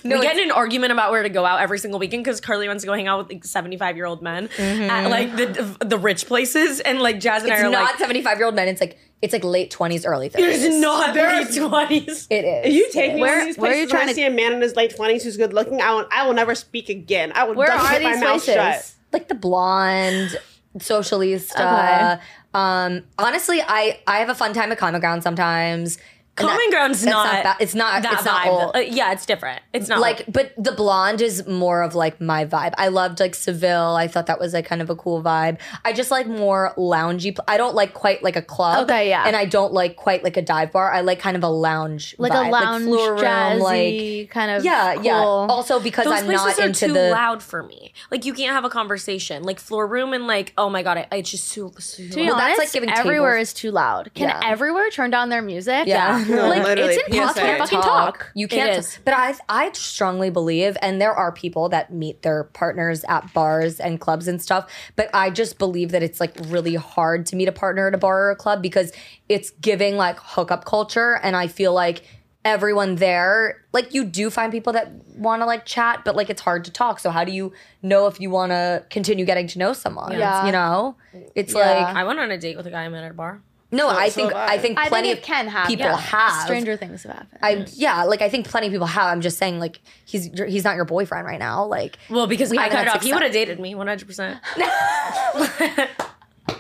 [0.04, 2.40] No, we get in an argument about where to go out every single weekend because
[2.42, 4.84] Carly wants to go hang out with like seventy-five year old men Mm-hmm.
[4.90, 7.98] at like the the rich places, and like Jazz and it's I are not like,
[7.98, 8.68] seventy-five-year-old men.
[8.68, 10.68] It's like it's like late twenties, early it's thirties.
[10.80, 12.28] not late twenties.
[12.30, 12.66] It is.
[12.68, 14.16] If you take me Where- to these where are you places and I trying to-
[14.16, 16.54] see a man in his late twenties who's good looking, I will, I will never
[16.54, 17.32] speak again.
[17.34, 18.54] I will Where duct are tape my these mouth places?
[18.54, 18.94] shut.
[19.14, 20.38] like the blonde
[20.78, 22.16] socialista.
[22.16, 22.24] Okay.
[22.54, 25.98] Um, honestly, I I have a fun time at Common Ground sometimes.
[26.36, 27.44] Common that- Ground's that's not.
[27.44, 27.58] bad.
[27.60, 28.04] It's not.
[28.04, 28.48] that It's not vibe.
[28.48, 28.76] old.
[28.76, 29.62] Uh, yeah, it's different.
[29.74, 33.36] It's not like but the blonde is more of like my vibe i loved like
[33.36, 36.74] seville i thought that was like kind of a cool vibe i just like more
[36.78, 39.24] loungy pl- i don't like quite like a club Okay, yeah.
[39.28, 42.16] and i don't like quite like a dive bar i like kind of a lounge
[42.18, 45.04] Like vibe, a lounge, floor room, jazzy kind of yeah cool.
[45.04, 47.94] yeah also because Those i'm not are into too the loud for me.
[48.10, 49.44] Like you can't have a conversation.
[49.44, 51.72] Like floor room and like oh my god, I, it's just too.
[51.72, 53.50] too To be Well, that's honest, like giving everywhere tables.
[53.50, 54.14] is too loud.
[54.14, 54.40] Can Yeah.
[54.44, 55.88] everywhere turn down their music?
[55.88, 56.21] Yeah.
[56.30, 57.52] No, like literally, it's impossible PSA.
[57.52, 58.32] to fucking talk.
[58.36, 58.72] You can't.
[58.72, 59.00] It is.
[59.06, 63.80] But I I strongly believe, and there are people that meet their partners at bars
[63.80, 64.72] and clubs and stuff.
[64.96, 67.98] But I just believe that it's like really hard to meet a partner at a
[67.98, 68.92] bar or a club because
[69.30, 72.04] it's giving like hookup culture, and I feel like
[72.44, 76.42] everyone there like you do find people that want to like chat but like it's
[76.42, 77.54] hard to talk so how do you
[77.84, 80.48] know if you want to continue getting to know someone Yeah.
[80.48, 80.96] you know
[81.36, 81.60] it's Yeah.
[81.86, 83.44] like I went on a date with a guy I met at a bar.
[83.72, 84.54] No i so think I.
[84.54, 85.70] i think I plenty think it of can happen.
[85.70, 85.98] people Yeah.
[85.98, 87.40] have Stranger things have happened.
[87.42, 89.06] I yeah, like I think plenty of people have.
[89.14, 91.66] I'm just saying, like he's he's not your boyfriend right now.
[91.66, 93.02] Like Well, because We I cut it off.
[93.04, 94.06] He would have dated me 100.
[94.08, 94.40] percent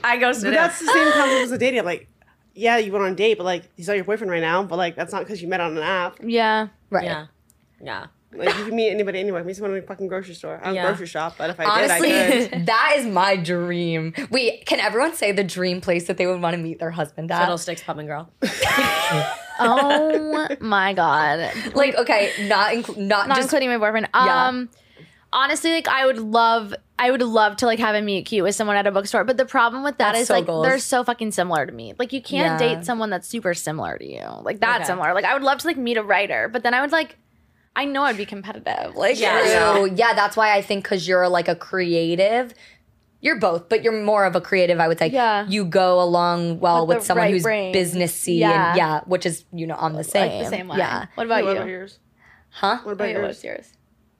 [0.03, 1.83] I ghosted But that's the same concept as a dating.
[1.85, 2.07] Like,
[2.53, 4.63] yeah, you went on a date, but like he's not your boyfriend right now.
[4.63, 6.17] But like that's not because you met on an app.
[6.23, 6.67] yeah.
[6.89, 7.25] right, Yeah,
[7.83, 8.07] yeah.
[8.33, 9.43] Like you can meet anybody anywhere.
[9.43, 10.59] Meet someone in a fucking grocery store.
[10.61, 10.87] I don't Yeah.
[10.87, 12.65] grocery shop, but if I did, I Honestly, could.
[12.67, 14.13] that is my dream.
[14.29, 17.29] Wait, can everyone say the dream place that they would want to meet their husband
[17.31, 17.41] at?
[17.41, 18.29] Fiddlesticks, pub and grill.
[19.63, 21.51] Oh my god.
[21.75, 24.09] Like, okay, not inclu- not, Not just including my boyfriend.
[24.13, 24.47] Yeah.
[24.47, 24.69] Um
[25.33, 28.55] honestly, like I would love I would love to like have a meet cute with
[28.55, 29.23] someone at a bookstore.
[29.23, 30.65] But the problem with that That's is so like goals.
[30.65, 31.93] they're so fucking similar to me.
[31.99, 32.75] Like you can't Yeah.
[32.75, 34.23] date someone that's super similar to you.
[34.41, 34.85] Like that Okay.
[34.85, 35.13] similar.
[35.13, 37.17] Like I would love to like meet a writer, but then I would like
[37.75, 38.95] I know I'd be competitive.
[38.95, 39.73] Like Yeah.
[39.75, 39.91] True.
[39.95, 42.53] Yeah, that's why I think because you're like a creative.
[43.23, 45.07] You're both, but you're more of a creative, I would say.
[45.07, 45.45] Yeah.
[45.47, 47.73] You go along well With with, someone right who's brain.
[47.73, 48.69] businessy Yeah.
[48.69, 50.31] and yeah, which is, you know, I'm the same.
[50.31, 50.77] like the same way.
[50.77, 51.05] Yeah.
[51.15, 51.57] What about What you?
[51.57, 51.99] about yours?
[52.49, 52.79] Huh?
[52.83, 53.27] What about Wait, yours?
[53.27, 53.73] what's yours?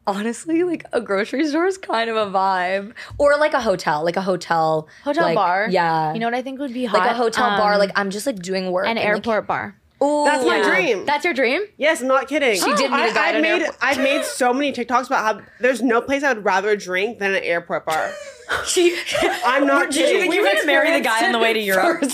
[0.08, 2.94] Honestly, like a grocery store is kind of a vibe.
[3.18, 4.88] Or like a hotel, like a hotel.
[5.04, 5.68] Hotel like, bar.
[5.70, 6.14] Yeah.
[6.14, 7.00] You know what I think would be hot?
[7.00, 8.86] like a hotel bar, Um, like I'm just like doing work.
[8.86, 9.76] an and, like- airport bar.
[10.04, 10.70] Ooh, That's my Yeah.
[10.70, 11.06] dream.
[11.06, 11.62] That's your dream?
[11.78, 12.56] Yes, I'm not kidding.
[12.56, 13.68] She did meet a guy I've made.
[13.82, 17.34] I've made so many TikToks about how there's no place I would rather drink than
[17.36, 18.10] an airport bar.
[18.66, 18.98] She,
[19.46, 20.22] I'm not Did you kidding.
[20.22, 22.04] think you were gonna marry the guy on the way to Europe?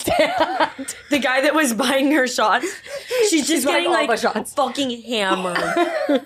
[1.09, 2.67] The guy that was buying her shots.
[3.29, 4.53] She's just buying getting like the shots.
[4.53, 5.57] fucking hammered.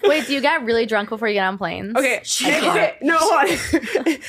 [0.03, 1.95] Wait, do you get really drunk before you get on planes?
[1.95, 3.45] Okay, okay, no, hold on.
[3.47, 3.73] if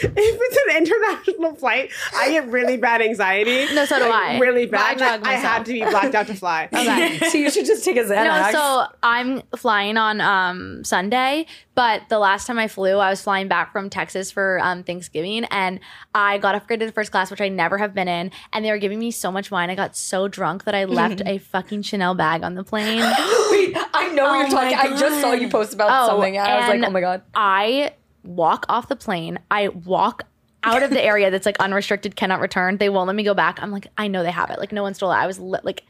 [0.05, 3.75] it's an international flight, I get really bad anxiety.
[3.75, 4.39] No, so do Like, I.
[4.39, 4.99] Really But I bad.
[4.99, 5.43] drug I, myself.
[5.45, 6.69] had to be blacked out to fly.
[6.73, 7.19] Okay.
[7.31, 8.53] so you should just take a Xanax.
[8.53, 13.23] No, so I'm flying on um, Sunday, but the last time I flew, I was
[13.23, 15.72] flying back from Texas for um, Thanksgiving, and
[16.15, 18.79] I got upgraded to first class, which I never have been in, and they were
[18.79, 19.71] giving me so much wine.
[19.71, 21.29] I got so drunk that I left mm-hmm.
[21.29, 22.99] a fucking Chanel bag on the plane.
[23.51, 24.79] Wait, I know what Oh you're talking.
[24.79, 27.01] I just saw you post about Oh, something, and I was oh, like, oh my
[27.01, 27.23] god.
[27.35, 29.39] I walk off the plane.
[29.51, 30.25] I walk
[30.63, 32.79] out of the area that's like unrestricted, cannot return.
[32.79, 33.63] They won't let me go back.
[33.63, 34.59] I'm like, I know they have it.
[34.59, 35.17] Like no one stole it.
[35.17, 35.85] I was li- like,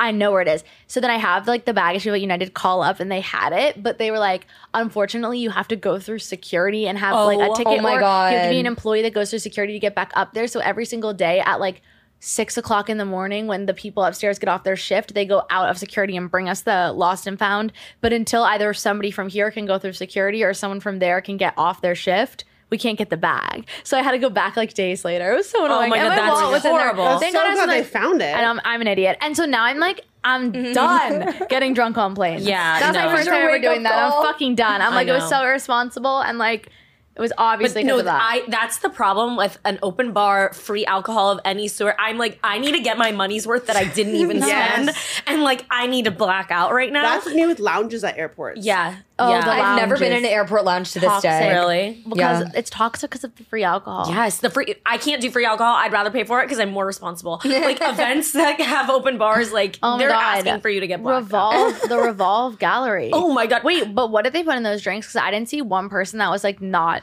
[0.00, 0.64] I know where it is.
[0.86, 3.52] So then I have like the baggage people at United call up and they had
[3.52, 7.38] it, but they were like, unfortunately, you have to go through security and have like
[7.38, 7.78] Oh, a ticket.
[7.78, 8.04] oh my or You
[8.38, 10.46] have to be an employee that goes through security to get back up there.
[10.48, 11.82] So every single day at like
[12.18, 15.42] six o'clock in the morning when the people upstairs get off their shift, they go
[15.50, 17.72] out of security and bring us the lost and found.
[18.00, 21.36] But until either somebody from here can go through security or someone from there can
[21.36, 23.66] get off their shift, we can't get the bag.
[23.84, 25.32] So I had to go back like days later.
[25.32, 25.86] It was so oh annoying.
[25.86, 26.80] Oh my and God, that's wallet was in there.
[26.80, 27.04] horrible.
[27.04, 28.34] I'm Thank so God I glad they like- found it.
[28.34, 29.18] and I'm, I'm an idiot.
[29.20, 30.72] And so now I'm like, I'm mm-hmm.
[30.72, 32.44] done getting drunk on planes.
[32.46, 33.06] Yeah, That's no.
[33.06, 34.10] my first time ever wake-up doing that.
[34.10, 34.20] call.
[34.22, 34.82] I'm fucking done.
[34.82, 36.68] I'm like, it was so irresponsible and like,
[37.16, 38.20] it was obviously But because no, of that.
[38.22, 41.96] I that's the problem with an open bar, free alcohol of any sort.
[41.98, 44.74] I'm like, I need to get my money's worth that I didn't even Yes.
[44.74, 44.96] spend,
[45.26, 47.02] and like I need to black out right now.
[47.02, 48.64] That's me with lounges at airports.
[48.64, 49.48] yeah, Oh, yeah.
[49.48, 51.30] I've never been in an airport lounge to this Toxic.
[51.30, 51.50] day.
[51.52, 52.02] really.
[52.08, 52.50] because Yeah.
[52.54, 54.06] it's toxic because of the free alcohol.
[54.08, 54.74] Yes, the free.
[54.86, 55.74] I can't do free alcohol.
[55.76, 57.40] I'd rather pay for it because I'm more responsible.
[57.70, 60.38] Like events that have open bars, like Oh they're God.
[60.38, 61.04] asking for you to get.
[61.04, 63.10] Revolve the Revolve Gallery.
[63.12, 63.62] Oh my god!
[63.64, 65.06] wait, but what did they put in those drinks?
[65.08, 67.02] Because I didn't see one person that was like not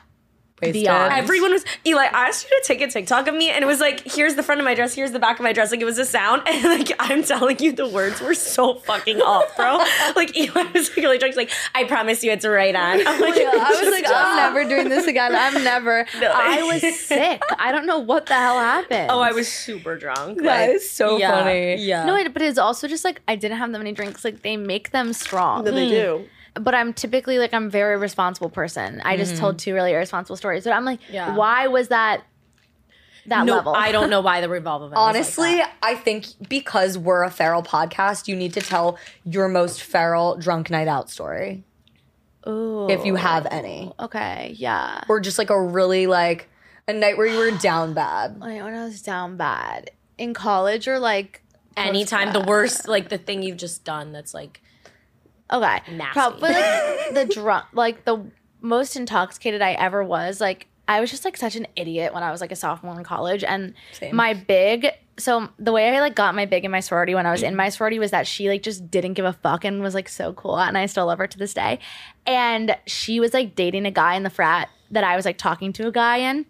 [0.61, 0.83] Wasted.
[0.83, 1.13] beyond.
[1.13, 2.05] Everyone was Eli.
[2.05, 4.41] I asked you to take a TikTok of me, and it was like, "Here's the
[4.41, 6.41] front of my dress, here's the back of my dress." Like it was a sound,
[6.47, 9.77] and like I'm telling you, the words were so fucking off, bro.
[10.15, 11.33] like Eli was like really drunk.
[11.33, 14.35] She's like, "I promise you, it's right on." I'm like, I was like, "Just I'm
[14.35, 15.35] never doing this again.
[15.35, 16.07] I'm never.
[16.19, 16.31] No.
[16.33, 17.41] I was sick.
[17.59, 19.11] I don't know what the hell happened.
[19.11, 20.41] Oh, I was super drunk.
[20.41, 21.75] That like, is so yeah, funny.
[21.75, 22.05] Yeah.
[22.05, 24.25] No, it- but it's also just like I didn't have that many drinks.
[24.25, 25.65] Like they make them strong.
[25.65, 25.91] That they hmm.
[25.91, 26.29] do.
[26.59, 29.01] But I'm typically like I'm a very responsible person.
[29.03, 29.41] I just mm-hmm.
[29.41, 30.63] told two really irresponsible stories.
[30.63, 31.35] But I'm like, Yeah.
[31.35, 32.23] why was that
[33.27, 33.75] that no, level?
[33.75, 34.91] I don't know why the revolve event.
[34.91, 35.73] was like Honestly, that.
[35.81, 40.69] I think because we're a feral podcast, you need to tell your most feral drunk
[40.69, 41.63] night out story.
[42.47, 42.89] Ooh.
[42.89, 43.91] If you have any.
[43.99, 45.03] Okay, yeah.
[45.09, 46.49] Or just like a really like
[46.87, 48.37] a night where you were down bad.
[48.39, 51.41] Like when I was down bad in college or like
[51.75, 54.61] anytime the worst, like the thing you've just done, that's like
[55.51, 55.81] Okay.
[55.91, 56.13] Nasty.
[56.13, 58.25] Probably like the drunk, like the
[58.61, 60.41] most intoxicated I ever was.
[60.41, 63.03] Like I was just like such an idiot when I was like a sophomore in
[63.03, 64.15] college, and Same.
[64.15, 64.87] my big.
[65.19, 67.55] So the way I like got my big in my sorority when I was in
[67.55, 70.33] my sorority was that she like just didn't give a fuck and was like so
[70.33, 71.79] cool, and I still love her to this day.
[72.25, 75.73] And she was like dating a guy in the frat that I was like talking
[75.73, 76.45] to a guy in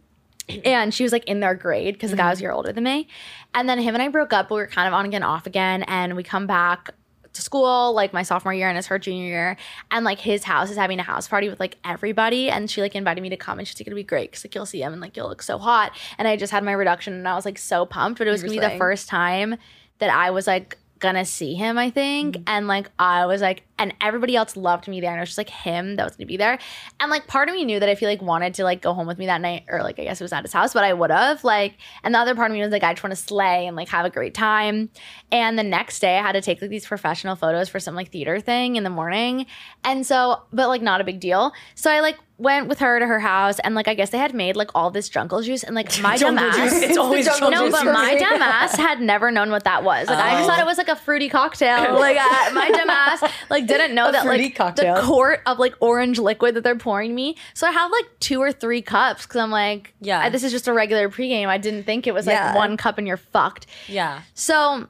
[0.66, 2.30] and she was like in their grade because the guy mm-hmm.
[2.32, 3.08] was a year older than me.
[3.54, 5.46] And then him and I broke up, but we were kind of on again, off
[5.46, 5.84] again.
[5.84, 6.92] And we come back
[7.38, 9.58] to school like my sophomore year and it's her junior year.
[9.90, 12.50] And like his house is having a house party with like everybody.
[12.50, 14.54] And she like invited me to come and she's like, it'll be great because like
[14.54, 15.94] you'll see him and like you'll look so hot.
[16.18, 18.44] And I just had my reduction and I was like so pumped, but it was
[18.44, 19.56] gonna be the first time
[20.00, 22.36] that I was like gonna see him, I think.
[22.36, 22.44] Mm-hmm.
[22.48, 25.12] And like I was like, and everybody else loved me there.
[25.12, 26.58] And it was just like him that was gonna be there.
[27.00, 29.08] And like part of me knew that if he like wanted to like go home
[29.08, 30.94] with me that night, or like I guess it was at his house, but I
[30.94, 31.44] would have.
[31.44, 33.76] Like, and the other part of me was like, I just want to slay and
[33.76, 34.90] like have a great time.
[35.32, 38.12] And the next day I had to take like these professional photos for some like
[38.12, 39.46] theater thing in the morning.
[39.84, 41.54] And so, but like not a big deal.
[41.76, 44.36] So I like went with her to her house and like I guess they had
[44.36, 46.84] made like all this jungle juice and like my dumb ass juice.
[46.84, 48.20] It's always jungle no, juice but my me.
[48.20, 50.08] dumb ass had never known what that was.
[50.08, 51.96] Like I just thought it was like a fruity cocktail.
[51.98, 52.18] Like
[52.54, 54.96] my dumb ass like didn't know that like cocktail.
[54.96, 57.36] the quart of like orange liquid that they're pouring me.
[57.56, 60.24] So I have like two or three cups because I'm like, Yeah.
[60.24, 61.48] yeah, this is just a regular pregame.
[61.48, 62.56] I didn't think it was like Yeah.
[62.56, 63.66] one cup and you're fucked.
[63.88, 64.22] Yeah.
[64.36, 64.88] So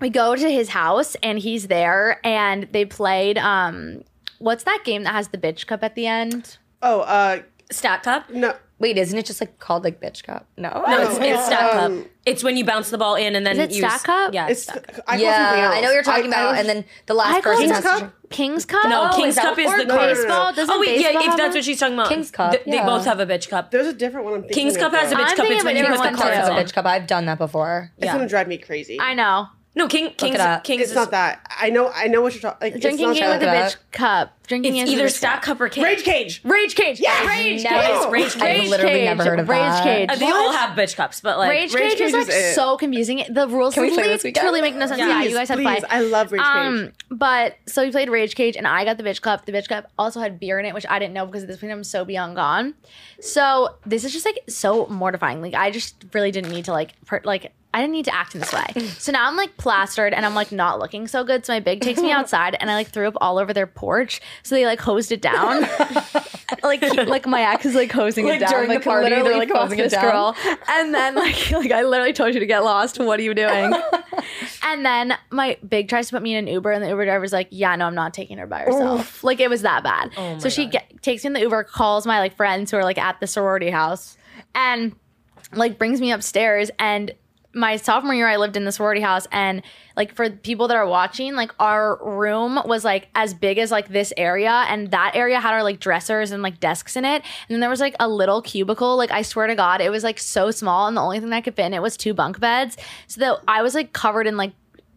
[0.00, 4.02] we go to his house and he's there and they played um
[4.38, 6.58] what's that game that has the bitch cup at the end?
[6.82, 8.28] Oh, uh, Stack cup?
[8.30, 8.54] no.
[8.78, 10.44] Wait, isn't it just like called like bitch cup?
[10.56, 10.68] No.
[10.88, 12.10] No, it's, it's stack Um, cup.
[12.26, 14.34] It's when you bounce the ball in and then Is it you Stack Cup?
[14.34, 14.64] Yeah, It's.
[14.64, 15.04] Stack Cup.
[15.06, 15.74] I call something Yeah, else.
[15.76, 16.50] I know what you're talking I- I about.
[16.50, 18.30] was- and then the last I call person it has King's to Cup?
[18.30, 18.88] King's Cup?
[18.88, 20.08] No, Oh, King's is that Cup is or the no, no, no, card.
[20.10, 20.14] no.
[20.24, 20.52] Baseball?
[20.52, 22.08] Doesn't Oh wait, yeah, baseball if have that's a- what she's talking about.
[22.08, 22.86] King's Cup, Th- They yeah.
[22.86, 23.70] both have a bitch cup.
[23.70, 25.20] There's a different one I'm thinking King's of, Cup has a though.
[25.20, 25.36] bitch I'm cup.
[25.36, 26.86] thinking It's of when a you different put one the cards Cards a bitch cup.
[26.86, 27.92] I've done that before.
[27.98, 28.12] It's Yeah.
[28.14, 28.98] gonna drive me crazy.
[29.00, 29.46] I know.
[29.74, 30.64] No, King King's it up.
[30.64, 31.40] King's It's is- not that.
[31.58, 31.90] I know.
[31.94, 32.58] I know what you're talking.
[32.60, 33.52] Like, Drinking it's game with a that.
[33.52, 33.70] that.
[33.72, 34.38] bitch cup.
[34.46, 35.56] Drinking It's game either with a bitch stack cup.
[35.56, 35.82] cup or cage.
[35.84, 36.40] Rage Cage.
[36.44, 37.00] Rage Cage.
[37.00, 37.26] Yes!
[37.26, 37.72] Rage Cage.
[37.72, 38.64] Rage Rage Cage.
[38.64, 39.04] I've literally Cage.
[39.06, 39.82] never heard of Rage that.
[39.84, 40.08] Cage.
[40.10, 42.34] Uh, They all have bitch cups, but like Rage, Rage Cage, is Cage like is
[42.34, 42.54] it.
[42.54, 43.24] so confusing.
[43.30, 44.44] The rules Can we play literally this weekend?
[44.44, 44.98] truly make no sense.
[44.98, 45.08] Yeah.
[45.08, 45.88] Yeah, you guys have to Please, play.
[45.88, 46.50] I love Rage Cage.
[46.50, 49.46] Um, but so we played Rage Cage, and I got the bitch cup.
[49.46, 51.60] The bitch cup also had beer in it, which I didn't know because at this
[51.60, 52.74] point I'm so beyond gone.
[53.20, 55.40] So this is just like so mortifying.
[55.40, 58.34] Like I just really didn't need to like per- like I didn't need to act
[58.34, 58.66] in this way.
[58.98, 61.46] So now I'm like plastered and I'm like not looking so good.
[61.46, 64.20] So my big takes me outside and I like threw up all over their porch.
[64.42, 65.62] So they like hosed it down.
[66.62, 68.50] like he- like my ex is like hosing Like, it down.
[68.50, 70.02] during the party, they're, like, hosing it down.
[70.04, 70.36] girl.
[70.68, 72.98] And then like like I literally told you to get lost.
[72.98, 73.72] What are you doing?
[74.62, 77.32] and then my big tries to put me in an Uber and the Uber driver's
[77.32, 79.24] like, yeah, no, I'm not taking her by herself.
[79.24, 80.10] Like it was that bad.
[80.16, 82.84] Oh so she get, takes me in the Uber, calls my like friends who are
[82.84, 84.16] like at the sorority house
[84.54, 84.94] and
[85.54, 87.12] like brings me upstairs and
[87.54, 89.62] my sophomore year I lived in the sorority house and
[89.96, 93.88] like for people that are watching like our room was like as big as like
[93.88, 97.22] this area and that area had our like dressers and like desks in it.
[97.22, 98.96] And then there was like a little cubicle.
[98.96, 101.44] Like I swear to god it was like so small and the only thing that
[101.44, 102.76] could fit in it was two bunk beds
[103.06, 104.52] so that I was like covered in like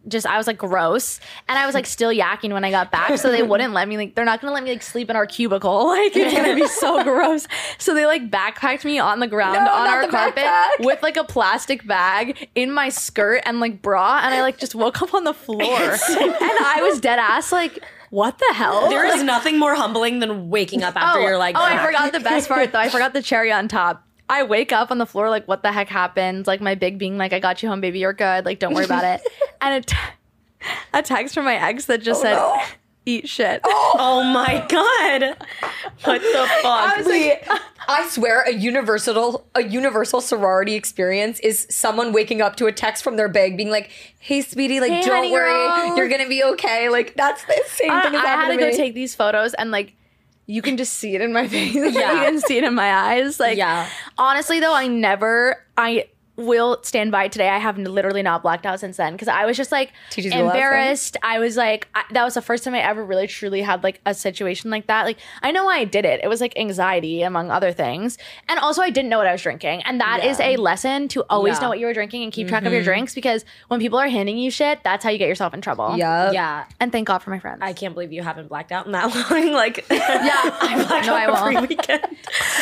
[0.08, 3.18] just I was like gross and I was like still yakking when I got back
[3.18, 5.26] so they wouldn't let me like they're not gonna let me like sleep in our
[5.26, 7.46] cubicle like it's gonna be so gross
[7.78, 10.84] so they like backpacked me on the ground No, on our carpet backpack.
[10.84, 14.74] with like a plastic bag in my skirt and like bra and I like just
[14.74, 19.04] woke up on the floor and I was dead ass like what the hell There
[19.04, 22.20] is nothing more humbling than waking up after oh, you're like, oh, I forgot the
[22.20, 22.78] best part though.
[22.78, 24.05] I forgot the cherry on top.
[24.28, 26.46] I wake up on the floor like, what the heck happened?
[26.46, 28.00] Like my big being like, I got you home, baby.
[28.00, 28.44] You're good.
[28.44, 29.20] Like, don't worry about it.
[29.58, 29.96] And a, t-
[30.92, 32.62] a text from my ex that just oh, said, no.
[33.06, 33.60] eat shit.
[33.64, 33.96] Oh.
[33.98, 35.36] oh my god.
[36.04, 36.64] What the fuck?
[36.64, 37.32] Honestly,
[37.88, 43.02] I swear a universal a universal sorority experience is someone waking up to a text
[43.02, 46.28] from their bag being like, "Hey, sweetie, like Hey, don't honey worry, girl." you're gonna
[46.28, 48.94] be okay." Like that's the same I, thing as I had to happened go take
[48.94, 49.94] these photos and like,
[50.46, 51.74] you can just see it in my face.
[51.74, 51.84] Yeah.
[51.84, 51.94] you
[52.30, 53.38] can see it in my eyes.
[53.40, 53.88] Like, Yeah.
[54.18, 57.48] honestly though, I never, I will stand by today.
[57.48, 60.30] I have literally not blacked out since then because I was just like TT's the
[60.30, 60.46] last one.
[60.56, 61.16] embarrassed.
[61.22, 64.00] I was like, I, that was the first time I ever really truly had like
[64.06, 65.04] a situation like that.
[65.04, 66.20] Like, I know why I did it.
[66.22, 68.18] It was like anxiety among other things,
[68.48, 71.24] and also I didn't know what I was drinking, and that is a lesson to
[71.30, 71.60] always Yeah.
[71.62, 72.74] know what you were drinking and keep track of Mm-hmm.
[72.74, 75.60] your drinks because when people are handing you shit, that's how you get yourself in
[75.60, 75.96] trouble.
[75.96, 76.32] Yeah.
[76.32, 76.64] yeah.
[76.80, 77.58] And thank God for my friends.
[77.62, 79.52] I can't believe you haven't blacked out in that long.
[79.52, 79.98] Like, yeah,
[80.60, 81.68] I black no, I out every won't.
[81.68, 82.02] weekend.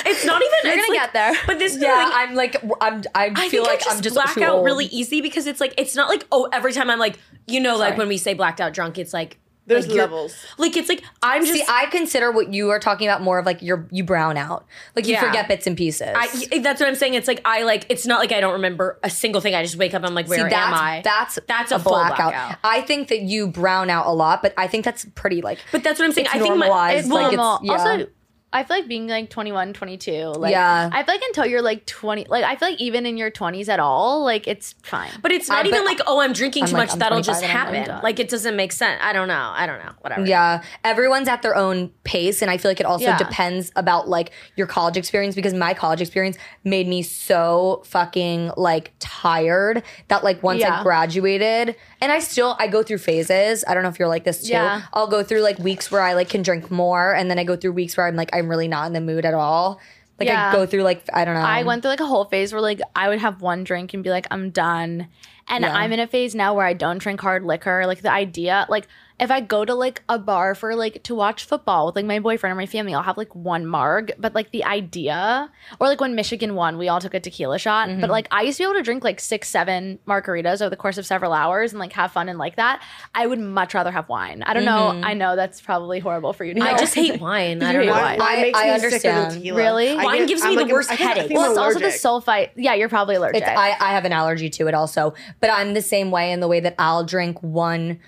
[0.07, 0.59] It's not even.
[0.65, 1.35] You're it's gonna like- get there.
[1.47, 4.03] But this Yeah, thing, I'm like I'm I, I feel think like I just I'm
[4.03, 4.65] just black too out old.
[4.65, 7.77] really easy because it's like it's not like oh every time I'm like you know
[7.77, 10.35] like when we say blacked out drunk it's like There's like, levels.
[10.59, 13.47] like it's like I'm just See, I consider what you are talking about more of
[13.47, 14.67] like you're you brown out.
[14.95, 15.25] Like you Yeah.
[15.27, 16.09] forget bits and pieces.
[16.15, 17.15] I, that's what I'm saying.
[17.15, 17.87] It's like I like.
[17.89, 19.55] It's not like I don't remember a single thing.
[19.55, 20.03] I just wake up.
[20.05, 21.01] I'm like, where See, am that's, I?
[21.03, 22.59] That's That's a full blackout.
[22.63, 25.59] I think that you brown out a lot, but I think that's pretty like.
[25.73, 26.27] but that's what I'm saying.
[26.27, 27.73] It's I think my, normalized, it's like, it's- yeah.
[27.73, 28.07] Also,
[28.55, 30.89] I feel like being like 21, 22, like Yeah.
[30.93, 33.69] I feel like until you're like 20, like I feel like even in your 20s
[33.69, 35.11] at all, like it's fine.
[35.21, 36.93] But it's not I- even like, oh, I'm drinking I'm too like, much.
[36.95, 38.01] I'm That'll just happen.
[38.03, 39.01] Like it doesn't make sense.
[39.03, 39.53] I don't know.
[39.55, 39.91] I don't know.
[40.01, 40.25] Whatever.
[40.25, 43.19] Yeah, everyone's at their own pace, and I feel like it also Yeah.
[43.19, 48.93] depends about like your college experience because my college experience made me so fucking like
[49.01, 51.75] tired that like once I graduated,
[52.05, 53.65] and I still I go through phases.
[53.67, 54.53] I don't know if you're like this too.
[54.53, 54.83] Yeah.
[54.93, 57.57] I'll go through like weeks where I like can drink more, and then I go
[57.57, 59.81] through weeks where I'm like I'm really not in the mood at all.
[60.21, 60.51] Like Yeah.
[60.51, 61.41] I go through like I don't know.
[61.41, 64.05] I went through like a whole phase where like I would have one drink and
[64.05, 65.09] be like, I'm done.
[65.49, 65.75] And Yeah.
[65.75, 67.87] I'm in a phase now where I don't drink hard liquor.
[67.87, 68.87] Like the idea, like
[69.25, 72.21] if I go to like a bar for like to watch football with like my
[72.21, 74.13] boyfriend or my family, I'll have like one marg.
[74.19, 75.51] But like the idea,
[75.81, 77.89] or like when Michigan won, we all took a tequila shot.
[77.89, 78.01] Mm-hmm.
[78.03, 80.77] But like I used to be able to drink like six, seven margaritas over the
[80.77, 82.83] course of several hours and like have fun and like that.
[83.15, 84.43] I would much rather have wine.
[84.45, 85.01] I don't know.
[85.03, 86.55] I know that's probably horrible for you.
[86.55, 87.63] To I just hate wine.
[87.63, 87.93] I don't know.
[87.93, 88.19] wine.
[88.19, 89.31] Wine, wine makes I me sicker understand.
[89.33, 89.59] than tequila.
[89.59, 89.89] Really?
[89.91, 91.31] I Wine get- gives me I'm the like- worst I think- headache.
[91.33, 92.51] well, I'm it's also the sulfite.
[92.57, 93.43] Yeah, you're probably allergic.
[93.43, 96.41] It's, I, I have an allergy to it also, but I'm the same way in
[96.41, 97.99] the way that I'll drink one,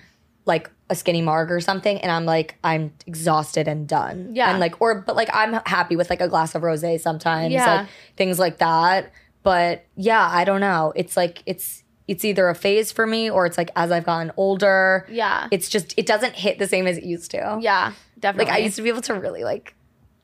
[0.45, 4.31] like a skinny marg or something, and I'm like I'm exhausted and done.
[4.35, 4.51] Yeah.
[4.51, 7.79] and like or but like I'm happy with like a glass of rosé sometimes, Yeah.
[7.81, 9.13] like things like that.
[9.43, 10.93] But yeah, I don't know.
[10.97, 14.31] It's like it's it's either a phase for me or it's like as I've gotten
[14.37, 15.07] older.
[15.11, 15.49] Yeah.
[15.51, 17.59] it's just it doesn't hit the same as it used to.
[17.61, 18.51] yeah, definitely.
[18.53, 19.75] like I used to be able to really like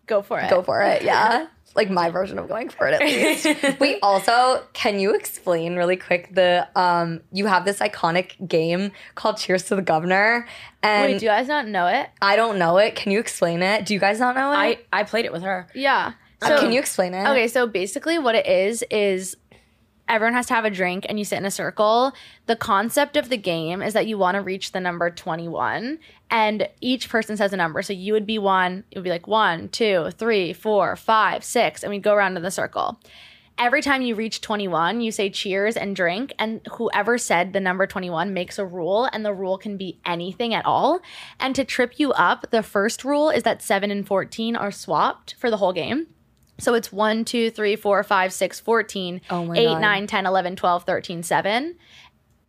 [0.07, 0.49] go for it.
[0.51, 1.03] go for it.
[1.03, 1.47] Yeah.
[1.75, 3.81] Like my version of going for it at least.
[3.81, 9.39] we also, can you explain really quick the um you have this iconic game called
[9.39, 10.47] Cheers to the Governor
[10.83, 12.09] and Wait, do you guys not know it?
[12.21, 12.95] I don't know it.
[12.95, 13.87] Can you explain it?
[13.87, 14.57] Do you guys not know it?
[14.57, 15.67] I, I played it with her.
[15.75, 16.13] Yeah.
[16.43, 17.27] Uh, can you explain it?
[17.29, 19.37] Okay, so basically what it is is
[20.09, 22.13] everyone has to have a drink and you sit in a circle.
[22.47, 25.99] The concept of the game is that you want to reach the number 21
[26.31, 27.83] and each person says a number.
[27.83, 31.83] So you would be one, it would be like one, two, three, four, five, six,
[31.83, 32.99] and we go around in the circle.
[33.59, 37.87] Every time you reach 21, you say cheers and drink, and whoever said the number
[37.87, 41.01] 21 makes a rule, and the rule can be anything at all.
[41.39, 45.35] And to trip you up, the first rule is that 7 and 14 are swapped
[45.39, 46.07] for the whole game.
[46.59, 49.81] So it's 1, 2, 3, 4, 5, 6, 14, Oh my 8, God.
[49.81, 51.75] 9, 10, 11, 12, 13, 7.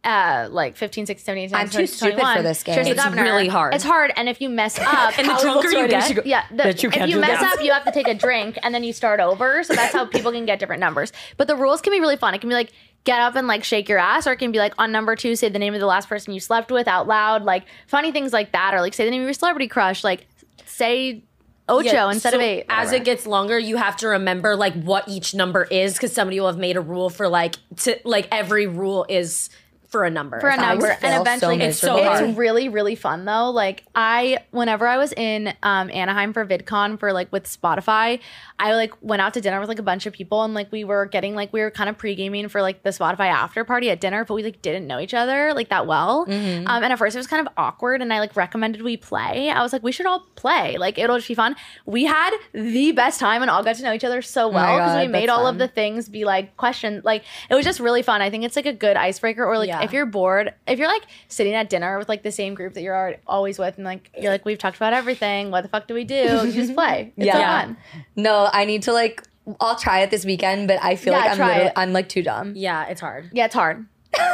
[0.05, 2.43] Uh, like 15, 16, 17, 18, I'm 19, too 20, stupid for 21.
[2.43, 2.75] this game.
[2.75, 3.23] Cheers to It's governor.
[3.23, 3.73] really hard.
[3.73, 6.83] It's hard, and if you mess up, And the drunker you get, yeah, the, that
[6.83, 7.53] you if can't you do mess that.
[7.57, 9.63] up, you have to take a drink and then you start over.
[9.63, 11.13] So that's how people can get different numbers.
[11.37, 12.33] But the rules can be really fun.
[12.33, 12.73] It can be like
[13.05, 15.37] get up and like shake your ass, or it can be like on number two,
[15.37, 18.33] say the name of the last person you slept with out loud, like funny things
[18.33, 20.27] like that, or like say the name of your celebrity crush, like
[20.65, 21.23] say
[21.70, 22.66] Ocho Yeah, instead so of eight.
[22.70, 22.95] As whatever.
[23.01, 26.47] it gets longer, you have to remember like what each number is because somebody will
[26.47, 29.49] have made a rule for like to like every rule is
[29.93, 30.41] for a number.
[30.41, 32.23] for a number makes feel and so eventually It's so hard.
[32.29, 36.99] it's really really fun though like i whenever i was in um anaheim for vidcon
[36.99, 38.19] for like with spotify
[38.59, 40.83] i like went out to dinner with like a bunch of people and like we
[40.83, 44.01] were getting like we were kind of pre-gaming for like the spotify after party at
[44.01, 47.15] dinner but we like didn't know each other like that well um and at first
[47.15, 49.91] it was kind of awkward and i like recommended we play i was like we
[49.91, 53.63] should all play like it'll just be fun we had the best time and all
[53.63, 55.53] got to know each other so well because God, we made all fun.
[55.53, 58.55] of the things be like questions like it was just really fun i think it's
[58.55, 59.82] like a good icebreaker or like Yeah.
[59.84, 62.81] If you're bored if you're like sitting at dinner with like the same group that
[62.81, 65.88] you're already, always with and like you're like we've talked about everything what the fuck
[65.88, 67.61] do we do you just play it's so Yeah.
[67.61, 67.77] fun
[68.15, 69.23] No, I need to like
[69.59, 71.73] I'll try it this weekend, but I feel Yeah, like I'm literally it.
[71.75, 72.53] I'm like too dumb.
[72.55, 73.29] yeah, it's hard.
[73.34, 73.86] yeah it's hard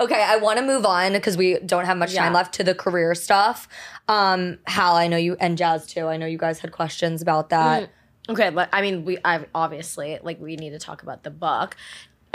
[0.00, 2.74] Okay, I want to move on because we don't have much time left to the
[2.74, 3.68] career stuff.
[4.08, 6.06] Um, Hal, I know you and Jazz too.
[6.08, 7.90] I know you guys had questions about that.
[8.28, 11.76] Okay, but I mean, we I've obviously like we need to talk about the book.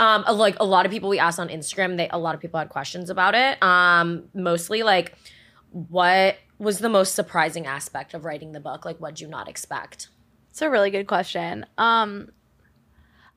[0.00, 2.58] Um, like a lot of people we asked on Instagram, they a lot of people
[2.58, 3.62] had questions about it.
[3.62, 5.14] Um, mostly like,
[5.70, 8.84] what was the most surprising aspect of writing the book?
[8.84, 10.08] Like, what'd you not expect?
[10.50, 12.30] it's a really good question um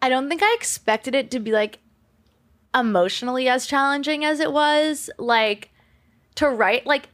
[0.01, 1.79] i don't think i expected it to be like
[2.75, 5.69] emotionally as challenging as it was like
[6.35, 7.09] to write like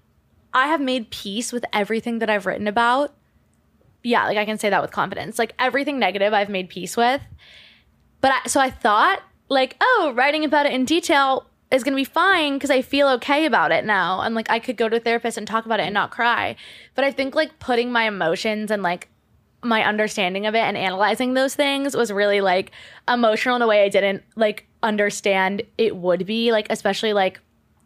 [0.53, 3.13] i have made peace with everything that i've written about
[4.03, 7.21] yeah like i can say that with confidence like everything negative i've made peace with
[8.21, 11.99] but I, so i thought like oh writing about it in detail is going to
[11.99, 14.21] be fine because i feel okay about it now.
[14.21, 16.55] And like i could go to a therapist and talk about it and not cry.
[16.95, 19.09] But i think like putting my emotions and like
[19.61, 22.71] my understanding of it and analyzing those things was really like
[23.07, 26.51] emotional in a way I didn't like understand it would be.
[26.51, 27.39] Like especially like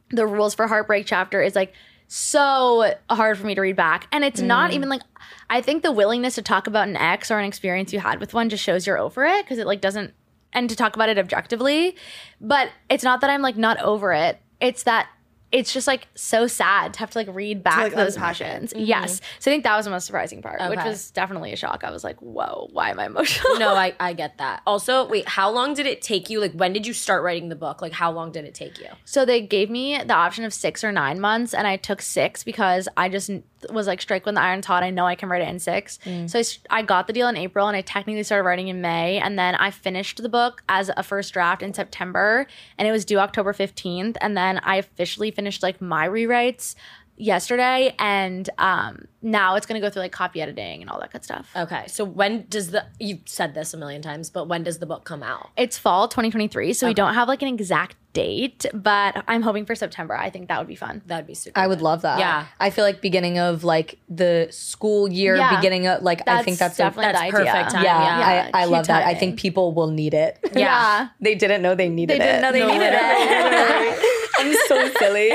[0.09, 1.73] the rules for heartbreak chapter is like
[2.07, 4.07] so hard for me to read back.
[4.11, 4.75] And it's not mm.
[4.75, 5.01] even like
[5.49, 8.33] I think the willingness to talk about an ex or an experience you had with
[8.33, 10.13] one just shows you're over it because it like doesn't
[10.53, 11.95] and to talk about it objectively
[12.41, 15.07] but it's not that I'm like not over it it's that
[15.53, 18.73] it's just like so sad to have to like read back like, those passions.
[18.73, 18.89] emotions.
[18.89, 19.21] Yes.
[19.37, 21.83] So I think that was the most surprising part, which was definitely a shock.
[21.83, 23.59] I was like, whoa, why am I emotional?
[23.59, 24.63] No, I, I get that.
[24.65, 26.39] Also, wait, how long did it take you?
[26.39, 27.83] Like, when did you start writing the book?
[27.83, 28.87] Like, how long did it take you?
[29.05, 32.43] So they gave me the option of six or nine months, and I took six
[32.43, 33.29] because I just
[33.71, 34.83] was like strike when the iron's hot.
[34.83, 35.99] I know I can write it in six.
[36.27, 39.37] So I got the deal in April, and I technically started writing in May, and
[39.37, 42.47] then I finished the book as a first draft in September,
[42.77, 46.75] and it was due October fifteenth, and then I officially finished like my rewrites
[47.15, 51.23] yesterday, and um, now it's gonna go through like copy editing and all that good
[51.23, 51.49] stuff.
[51.55, 54.85] Okay, so when does the you've said this a million times, but when does the
[54.85, 55.49] book come out?
[55.55, 59.75] It's fall 2023, so we don't have like an exact date, but I'm hoping for
[59.75, 60.15] September.
[60.15, 61.01] I think that would be fun.
[61.07, 61.59] That'd be super.
[61.59, 61.83] I would good.
[61.83, 62.19] love that.
[62.19, 62.45] Yeah.
[62.59, 65.55] I feel like beginning of like the school year, Yeah.
[65.55, 67.51] beginning of like I think that's a- definitely that's the idea.
[67.51, 67.83] perfect time.
[67.83, 68.49] yeah, Yeah.
[68.53, 69.03] I, I cute love that.
[69.05, 70.37] I think people will need it.
[70.55, 71.09] Yeah.
[71.19, 72.19] they didn't know they needed it.
[72.19, 74.19] They didn't know they needed it.
[74.39, 75.29] I'm so silly.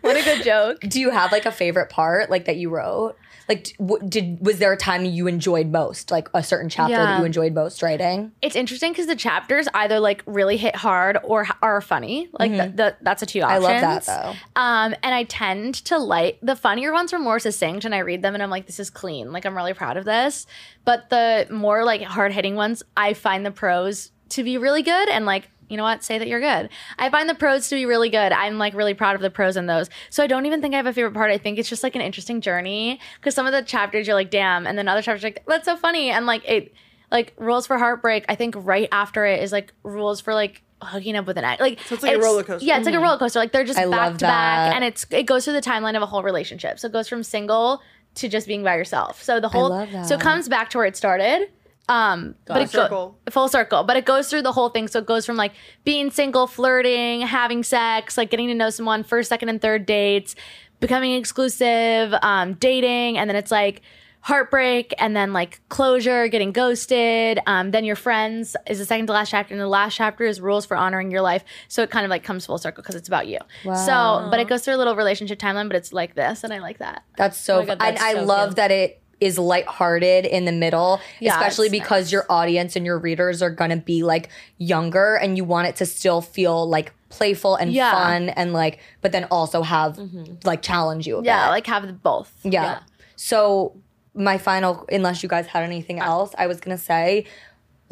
[0.00, 0.80] What a good joke.
[0.80, 3.16] Do you have like a favorite part like that you wrote?
[3.48, 7.18] Like, w- did was there a time you enjoyed most, like a certain chapter that
[7.18, 8.32] you enjoyed most writing?
[8.40, 12.28] It's interesting because the chapters either like really hit hard or are funny.
[12.38, 13.64] Like th- th- that's a two options.
[13.64, 14.34] I love that though.
[14.60, 18.22] Um, and I tend to like the funnier ones are more succinct, and I read
[18.22, 19.32] them and I'm like, this is clean.
[19.32, 20.46] Like I'm really proud of this.
[20.84, 25.08] But the more like hard hitting ones, I find the prose to be really good
[25.08, 25.50] and like.
[25.68, 26.04] You know what?
[26.04, 26.68] Say that you're good.
[26.98, 28.32] I find the pros to be really good.
[28.32, 29.88] I'm like really proud of the pros in those.
[30.10, 31.30] So I don't even think I have a favorite part.
[31.30, 34.30] I think it's just like an interesting journey because some of the chapters you're like,
[34.30, 36.10] damn, and then other chapters you're like, that's so funny.
[36.10, 36.74] And like it,
[37.10, 38.24] like rules for heartbreak.
[38.28, 41.60] I think right after it is like rules for like hooking up with an ex.
[41.60, 42.66] Like So it's like a roller coaster.
[42.66, 43.04] Yeah, it's like a mm-hmm.
[43.04, 43.38] roller coaster.
[43.38, 45.96] Like they're just I back love to back, and it's it goes through the timeline
[45.96, 46.78] of a whole relationship.
[46.78, 47.80] So it goes from single
[48.16, 49.22] to just being by yourself.
[49.22, 51.48] So the whole love so it comes back to where it started.
[51.88, 53.84] Um, but it go- full circle.
[53.84, 54.88] But it goes through the whole thing.
[54.88, 55.52] So it goes from like
[55.84, 60.34] being single, flirting, having sex, like getting to know someone, first, second, and third dates,
[60.80, 63.82] becoming exclusive, um, dating, and then it's like
[64.20, 67.38] heartbreak and then like closure, getting ghosted.
[67.46, 70.40] Um, then your friends is the second to last chapter, and the last chapter is
[70.40, 71.44] rules for honoring your life.
[71.68, 73.38] So it kind of like comes full circle because it's about you.
[73.76, 76.58] So, but it goes through a little relationship timeline, but it's like this, and I
[76.60, 77.04] like that.
[77.18, 77.58] That's so.
[77.60, 78.56] my God, and that's I so love cute.
[78.56, 82.12] that it is lighthearted in the middle, Yeah, especially because nice.
[82.12, 85.86] your audience and your readers are gonna be like younger, and you want it to
[85.86, 87.92] still feel like playful and Yeah.
[87.92, 90.34] fun, and like, but then also have mm-hmm.
[90.44, 91.50] like challenge you a Yeah, bit.
[91.50, 92.32] like have both.
[92.42, 92.80] Yeah.
[93.16, 93.76] So
[94.14, 97.26] my final, unless you guys had anything else, I was gonna say,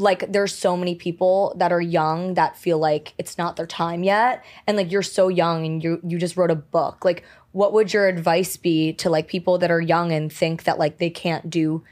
[0.02, 4.02] like, there's so many people that are young that feel like it's not their time
[4.02, 7.04] yet, and like you're so young and you you just wrote a book.
[7.04, 10.78] Like, what would your advice be to like people that are young and think that
[10.78, 11.84] like they can't do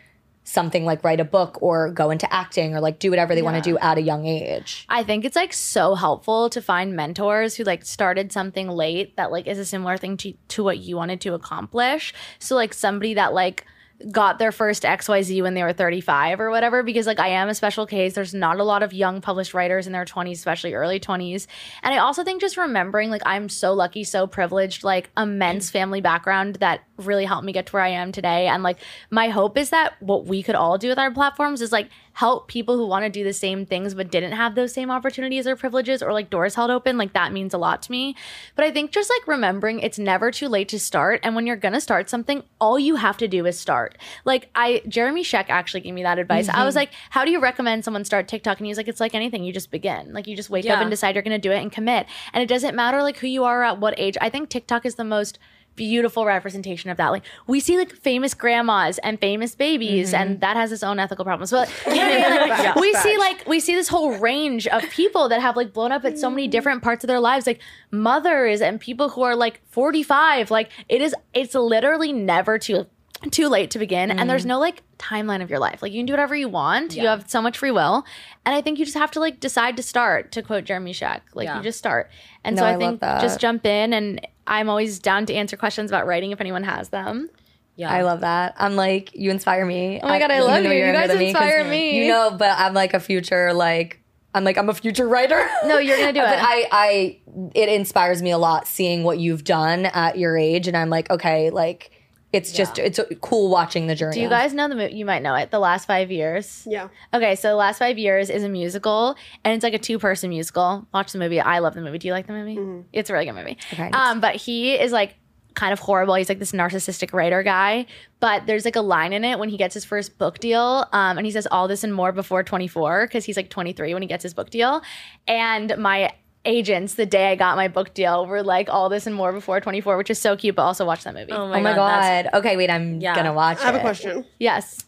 [0.42, 3.62] something like write a book or go into acting or like do whatever they want
[3.62, 4.84] to do at a young age?
[4.88, 9.30] I think it's like so helpful to find mentors who like started something late that
[9.30, 12.12] like is a similar thing to, to what you wanted to accomplish.
[12.38, 13.64] So like somebody that like
[14.10, 17.54] got their first XYZ when they were 35 or whatever because like I am a
[17.54, 18.14] special case.
[18.14, 21.46] There's not a lot of young published writers in their 20s, especially early 20s.
[21.82, 25.72] And I also think just remembering like I'm so lucky, so privileged, like immense mm.
[25.72, 28.46] family background that really helped me get to where I am today.
[28.46, 28.78] And like
[29.10, 32.48] my hope is that what we could all do with our platforms is like help
[32.48, 35.56] people who want to do the same things but didn't have those same opportunities or
[35.56, 36.98] privileges or like doors held open.
[36.98, 38.16] Like that means a lot to me.
[38.56, 41.20] But I think just like remembering it's never too late to start.
[41.22, 43.96] And when you're gonna start something, all you have to do is start.
[44.24, 46.48] Like I Jeremy Sheck actually gave me that advice.
[46.48, 46.80] I was mm-hmm.
[46.80, 48.58] like, how do you recommend someone start TikTok?
[48.58, 50.12] And he was like, it's like anything, you just begin.
[50.12, 52.06] Like you just wake up and decide you're gonna do it and commit.
[52.32, 54.16] And it doesn't matter like who you are at what age.
[54.20, 55.38] I think TikTok is the most
[55.76, 57.08] beautiful representation of that.
[57.08, 60.40] Like we see like famous grandmas and famous babies, and mm-hmm.
[60.40, 61.50] that has its own ethical problems.
[61.50, 62.50] But you know what I mean?
[62.50, 65.92] Like, we see like we see this whole range of people that have like blown
[65.92, 66.50] up at so many mm.
[66.50, 67.60] different parts of their lives, like
[67.90, 70.50] mothers and people who are like 45.
[70.50, 72.86] Like it is, it's literally never too
[73.28, 74.48] too late to begin and there's mm.
[74.48, 77.28] no like timeline of your life like you can do whatever you want you have
[77.30, 78.04] so much free will
[78.46, 81.22] and i think you just have to like decide to start to quote jeremy Shack.
[81.34, 81.58] like Yeah.
[81.58, 82.10] you just start
[82.44, 85.56] and No, so I i think just jump in and i'm always down to answer
[85.56, 87.28] questions about writing if anyone has them
[87.76, 87.90] Yeah.
[87.90, 88.54] I love that.
[88.58, 90.00] I'm like, you inspire me.
[90.02, 90.70] Oh my God, I love you.
[90.70, 91.96] You guys inspire me.
[91.98, 94.00] You know, but I'm like a future like
[94.34, 95.48] I'm like I'm a future writer.
[95.64, 97.20] no you're gonna do but it I, I,
[97.54, 101.10] it inspires me a lot seeing what you've done at your age, and I'm like,
[101.10, 101.90] okay, like
[102.32, 104.14] it's just it's cool watching the journey.
[104.14, 106.64] do you guys know the movie you might know it the last five years?
[106.68, 106.88] Yeah.
[107.12, 110.86] okay so the last five years is a musical and it's like a two-person musical.
[110.94, 111.40] Watch the movie.
[111.40, 111.98] I love the movie.
[111.98, 112.84] Do you like the movie?
[112.92, 113.58] It's a really good movie.
[113.72, 113.90] Okay.
[113.92, 115.16] um but he is like
[115.54, 116.14] kind of horrible.
[116.14, 117.86] He's like this narcissistic writer guy
[118.20, 121.16] but there's like a line in it when he gets his first book deal um
[121.18, 124.08] and he says all this and more before 24 because he's like 23 when he
[124.08, 124.82] gets his book deal.
[125.26, 126.12] And my
[126.46, 129.60] agents the day i got my book deal were like all this and more before
[129.60, 132.24] 24 which is so cute but also watch that movie Oh my, Oh my that's-
[132.32, 132.38] god.
[132.38, 132.70] Okay, wait.
[132.70, 133.14] I'm Yeah.
[133.14, 133.58] gonna watch.
[133.60, 134.24] I have a question.
[134.38, 134.78] yes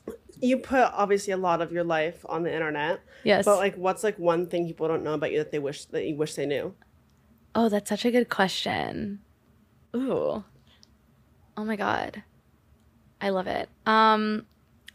[0.40, 3.00] You put obviously a lot of your life on the internet.
[3.22, 5.84] yes But like what's like one thing people don't know about you that they wish
[5.86, 6.74] that you wish they knew?
[7.55, 9.20] Oh, that's such a good question.
[9.94, 10.42] Ooh.
[11.57, 12.22] Oh my god.
[13.20, 13.68] I love it.
[13.84, 14.46] Um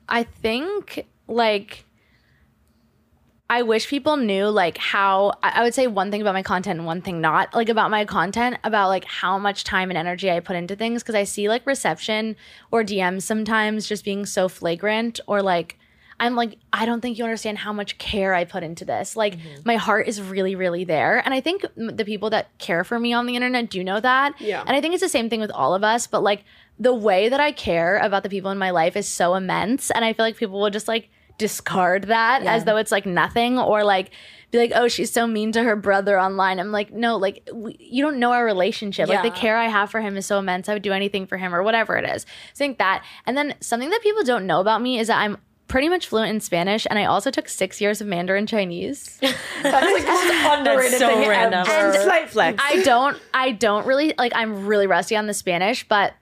[0.09, 1.85] I think like
[3.49, 6.85] I wish people knew like how I would say one thing about my content and
[6.85, 10.41] one thing not like about my content about like how much time and energy I
[10.41, 12.35] put into things because I see like reception
[12.71, 15.79] or DMs sometimes just being so flagrant or like
[16.19, 19.15] I'm like I don't think you understand how much care I put into this.
[19.15, 19.61] Like mm-hmm.
[19.63, 23.13] my heart is really really there and I think the people that care for me
[23.13, 24.41] on the internet do know that.
[24.41, 24.63] Yeah.
[24.67, 26.43] And I think it's the same thing with all of us but like
[26.79, 30.03] the way that I care about the people in my life is so immense and
[30.03, 33.83] I feel like people will just like discard that as though it's like nothing or
[33.83, 34.11] like
[34.49, 36.59] be like oh she's so mean to her brother online.
[36.59, 39.09] I'm like no like we, you don't know our relationship.
[39.09, 40.69] Like the care i have for him is so immense.
[40.69, 42.23] I would do anything for him or whatever it is.
[42.23, 45.19] So i think that and then something that people don't know about me is that
[45.19, 49.19] i'm pretty much fluent in spanish and i also took six years of mandarin chinese.
[49.21, 51.65] That's like the most underrated so thing random.
[51.67, 51.91] ever.
[51.91, 52.63] And slight flex.
[52.63, 56.13] I don't I don't really like I'm really rusty on the Spanish, but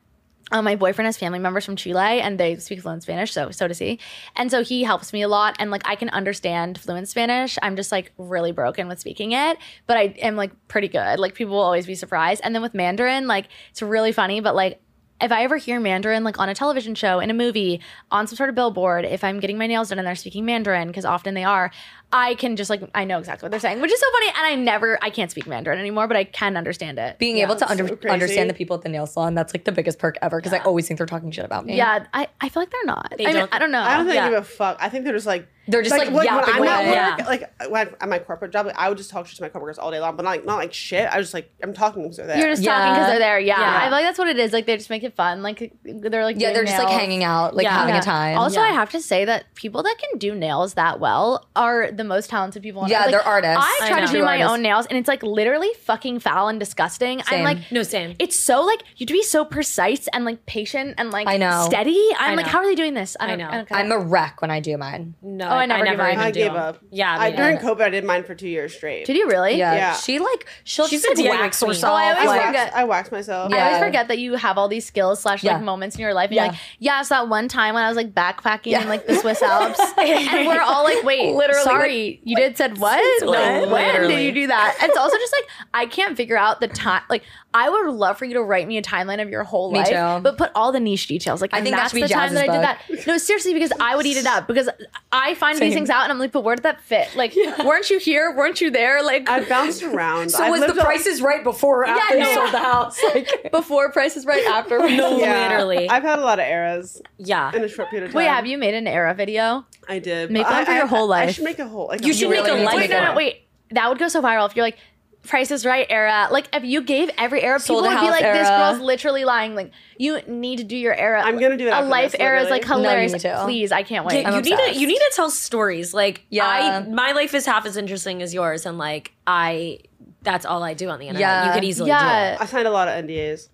[0.55, 3.67] um, my boyfriend has family members from Chile and they speak fluent Spanish, so so
[3.67, 3.99] does he.
[4.37, 7.57] And so he helps me a lot and like I can understand fluent Spanish.
[7.61, 11.19] I'm just like really broken with speaking it, but I am like pretty good.
[11.19, 12.39] Like people will always be surprised.
[12.41, 14.79] And then with Mandarin, like it's really funny, but like
[15.21, 18.37] if I ever hear Mandarin like on a television show, in a movie, on some
[18.37, 21.33] sort of billboard, if I'm getting my nails done and they're speaking Mandarin, because often
[21.33, 21.69] they are,
[22.11, 24.27] I can just like I know exactly what they're saying, which is so funny.
[24.27, 27.17] And I never I can't speak Mandarin anymore, but I can understand it.
[27.19, 29.71] Being able to under, so understand the people at the nail salon, that's like the
[29.71, 31.75] biggest perk ever because I always think they're talking shit about me.
[31.77, 33.13] Yeah, I, I feel like they're not.
[33.19, 33.81] I, don't- I don't know.
[33.81, 34.29] I don't think Yeah.
[34.29, 34.77] they give a fuck.
[34.79, 36.95] I think they're just like They're just, like, when, yapping when I'm away.
[36.97, 37.27] at work, Yeah.
[37.27, 39.79] like when at my corporate job, like, I would just talk shit to my coworkers
[39.79, 41.07] all day long, but not like not like shit.
[41.11, 42.37] I was just like I'm talking because they're there.
[42.37, 42.77] You're just Yeah.
[42.77, 43.39] talking because they're there.
[43.39, 43.59] Yeah.
[43.59, 43.77] Yeah.
[43.77, 44.53] I feel like that's what it is.
[44.53, 45.41] Like they just make it fun.
[45.41, 47.71] Like they're like Yeah, they're just like hanging out, like Yeah.
[47.79, 48.01] having Yeah.
[48.01, 48.37] a time.
[48.37, 48.67] Also, Yeah.
[48.67, 52.29] I have to say that people that can do nails that well are the most
[52.29, 52.81] talented people.
[52.83, 53.05] on Yeah, earth.
[53.05, 53.57] Like, they're artists.
[53.65, 54.51] I I try to do my artists.
[54.53, 57.21] own nails, and it's like literally fucking foul and disgusting.
[57.23, 57.39] Same.
[57.39, 58.15] I'm like, No, same.
[58.19, 61.37] It's so like you have to be so precise and like patient and like I
[61.37, 61.65] know.
[61.67, 62.01] steady.
[62.17, 62.51] I'm I like, know.
[62.51, 63.15] how are they doing this?
[63.19, 63.47] I, don't, know.
[63.49, 65.15] I don't I'm a wreck when I do mine.
[65.21, 66.13] No, Oh, I never do mine.
[66.13, 66.79] even I do gave up.
[66.91, 67.67] Yeah, I, during neither.
[67.75, 69.05] COVID, I did mine for two years straight.
[69.05, 69.55] Did you really?
[69.57, 69.73] Yeah.
[69.75, 69.93] Yeah.
[69.95, 71.69] She like she'll She's just a like DIY wax queen.
[71.71, 71.91] herself.
[71.93, 72.63] Oh, I always like, forget.
[72.65, 73.53] waxed, I waxed myself.
[73.53, 76.29] I always forget that you have all these skills slash like moments in your life.
[76.29, 76.43] And Yeah.
[76.43, 79.15] you're like, yeah, it's that one time when I was like backpacking in like the
[79.15, 79.79] Swiss Alps.
[79.97, 82.99] and we're all like, wait, Literally, sorry, you did said what?
[83.21, 84.77] No, Like, when did you do that?
[84.81, 87.01] And it's also just like, I can't figure out the time.
[87.09, 87.23] Like,
[87.53, 89.87] I would love for you to write me a timeline of your whole Me life,
[89.87, 90.21] too.
[90.23, 91.41] but put all the niche details.
[91.41, 93.07] Like, I think that that's should the time that I did that.
[93.07, 94.67] No, seriously, because I would eat it up because
[95.11, 95.67] I find Same.
[95.69, 97.15] these things out and I'm like, but where did that fit?
[97.15, 97.33] Like,
[97.63, 98.35] weren't you here?
[98.35, 99.01] Weren't you there?
[99.03, 100.29] Like, I bounced around.
[100.31, 102.27] So I've was the lived a- Right before or after no.
[102.27, 103.01] you sold the house?
[103.13, 105.21] Like, before Price is Right, after Price No, is Right.
[105.21, 105.47] Yeah.
[105.47, 105.89] literally.
[105.89, 107.55] I've had a lot of eras yeah.
[107.55, 108.17] in a short period of time.
[108.17, 109.65] Wait, have you made an era video?
[109.87, 110.31] I did.
[110.31, 111.87] Make one I- for your I- whole I should make a whole.
[111.87, 113.41] Like You should make really a need life Wait, no, no, wait.
[113.71, 114.77] That would go so viral if you're like,
[115.23, 116.27] Price is Right era.
[116.31, 118.79] Like, if you gave every era, people Sold a would be House like, this girl's
[118.79, 119.55] literally lying.
[119.55, 121.21] Like, you need to do your era.
[121.23, 122.83] I'm gonna do it A life this, era is like literally.
[122.83, 123.43] No, hilarious.
[123.43, 124.21] Please, I can't wait.
[124.21, 125.93] Yeah, I'm you need to you need to tell stories.
[125.93, 126.45] Like Yeah.
[126.47, 129.79] I my life is half as interesting as yours and like I
[130.21, 131.21] that's all I do on the internet.
[131.27, 131.47] Yeah.
[131.47, 132.37] You could easily Yeah.
[132.39, 133.49] I signed a lot of NDAs.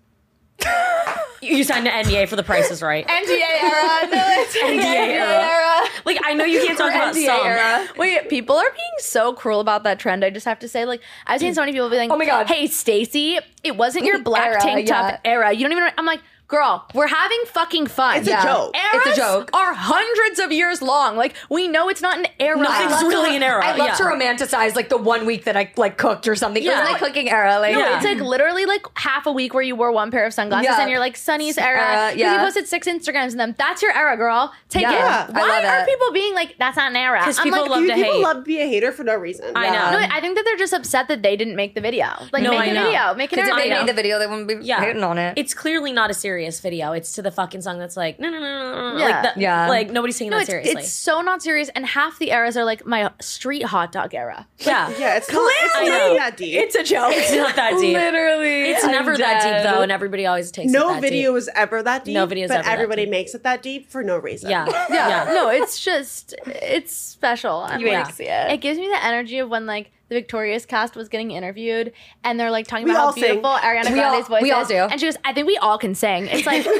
[1.40, 3.04] You signed an NDA for the prices, right?
[3.06, 4.08] NDA era.
[4.12, 5.88] No, it's NDA era.
[6.04, 7.46] Like I know you can't talk about NDA some.
[7.46, 7.88] era.
[7.96, 10.24] Wait, people are being so cruel about that trend.
[10.24, 12.26] I just have to say, like, I've seen so many people be like, Oh my
[12.26, 12.46] God.
[12.46, 15.30] hey, Stacy, it wasn't your black Era, tank top yeah.
[15.30, 15.52] era.
[15.52, 15.90] You don't even.
[15.98, 18.18] I'm like, girl, we're having fucking fun.
[18.18, 18.44] It's a Yeah.
[18.44, 18.76] joke.
[18.76, 19.50] Eras It's a joke.
[19.54, 21.16] are hundreds of years long.
[21.16, 22.58] Like we know it's not an era.
[22.58, 23.64] Nothing's love to- really an era.
[23.64, 23.94] I love yeah.
[23.94, 26.62] to romanticize like the one week that I like cooked or something.
[26.62, 26.82] It Yeah.
[26.82, 27.58] was my cooking era.
[27.58, 27.96] Like, No, Yeah.
[27.96, 30.80] it's like literally like half a week where you wore one pair of sunglasses Yeah.
[30.82, 31.78] and you're like Sunny's era.
[31.80, 32.32] Era, 'Cause yeah.
[32.34, 33.54] You posted six Instagrams and them.
[33.56, 34.52] That's your era, girl.
[34.68, 35.34] Take Yeah, it.
[35.34, 35.86] I Why love are it.
[35.86, 37.22] people being like, that's not an era?
[37.24, 38.22] 'Cause I'm people like, love You- to people hate.
[38.22, 39.52] love to be a hater for no reason.
[39.56, 39.90] I Yeah.
[39.90, 40.00] know.
[40.00, 42.08] No, I think that they're just upset that they didn't make the video.
[42.30, 42.84] Like, No, make I a know.
[42.84, 43.14] video.
[43.14, 44.80] Make an Because if they made the video, they wouldn't be Yeah.
[44.80, 45.34] hating on it.
[45.36, 46.92] It's clearly not a serious video.
[46.92, 48.98] It's to the fucking song that's like no no no no no.
[48.98, 49.04] Yeah.
[49.06, 49.68] Like, that, Yeah.
[49.68, 50.82] like nobody's taking no, that it's, seriously.
[50.82, 51.68] it's so not serious.
[51.74, 54.46] And half the eras are like my street hot dog era.
[54.58, 54.90] yeah.
[54.98, 56.56] Yeah, it's not, it's not that deep.
[56.60, 57.12] It's a joke.
[57.14, 57.94] It's not that deep.
[57.96, 58.70] Literally.
[58.70, 61.38] It's I'm never that deep though, and everybody always takes it no that video deep.
[61.38, 62.14] is ever that deep.
[62.14, 64.50] No video is ever that everybody makes it that deep for no reason.
[64.50, 64.66] Yeah.
[64.92, 65.24] Yeah.
[65.32, 67.58] No, it's just it's special.
[67.60, 68.52] I'm You like, hate to see it.
[68.52, 71.92] It gives me the energy of when like the Victorious cast was getting interviewed
[72.24, 73.22] and they're like talking We about how all sing.
[73.22, 74.74] beautiful Ariana We all- Grande's voice we all do.
[74.74, 76.26] And she goes, I think we all can sing.
[76.26, 76.66] It's like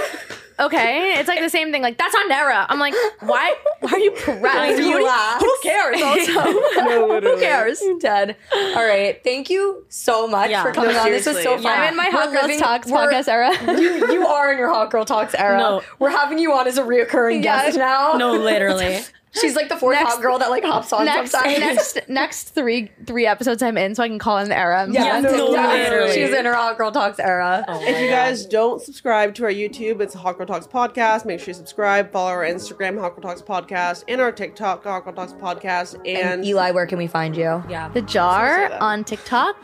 [0.61, 1.80] Okay, it's like the same thing.
[1.83, 2.66] Like that's on Nara.
[2.68, 3.55] I'm like, why?
[3.80, 4.78] Why are you pressed?
[4.78, 5.41] you Who- laugh.
[5.41, 5.97] Who cares?
[6.03, 6.33] Also,
[6.76, 7.83] No, who cares?
[8.01, 8.37] Dead.
[8.55, 9.18] All right.
[9.24, 10.62] Thank you so much Yeah.
[10.62, 11.11] for coming No, on.
[11.11, 11.62] This was so fun.
[11.64, 11.70] Yeah.
[11.72, 13.51] I'm in my Hot girl living- Talks we're- podcast era.
[13.80, 15.57] You, you are in your Hot Girl Talks era.
[15.59, 15.83] No.
[15.99, 17.64] We're having you on as a reoccurring Yeah.
[17.64, 18.12] guest now.
[18.18, 19.01] No, literally.
[19.35, 21.59] She's like the fourth Next- hot girl that like hops on next sometimes.
[21.59, 24.83] next next three three episodes I'm in, so I can call in the era.
[24.83, 25.72] and be Yeah, on no, TikTok.
[25.72, 26.12] literally.
[26.12, 27.64] She's in her hot girl talks era.
[27.66, 31.24] Oh If you guys don't subscribe to our YouTube, it's Hot Girl Talks Podcast.
[31.24, 32.12] Make sure you subscribe.
[32.12, 35.95] Follow our Instagram, Hot Girl Talks Podcast, and our TikTok, Hot Girl Talks Podcast.
[36.07, 37.62] And, And Eli, where can we find you?
[37.70, 37.89] Yeah.
[37.89, 39.57] The jar on TikTok,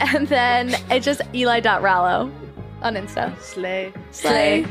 [0.00, 2.32] and then it's just Eli.Rallo
[2.82, 3.38] on Insta.
[3.40, 3.92] Slay.
[4.10, 4.66] Slay.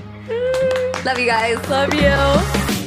[1.05, 1.69] Love you guys.
[1.69, 2.82] Love you.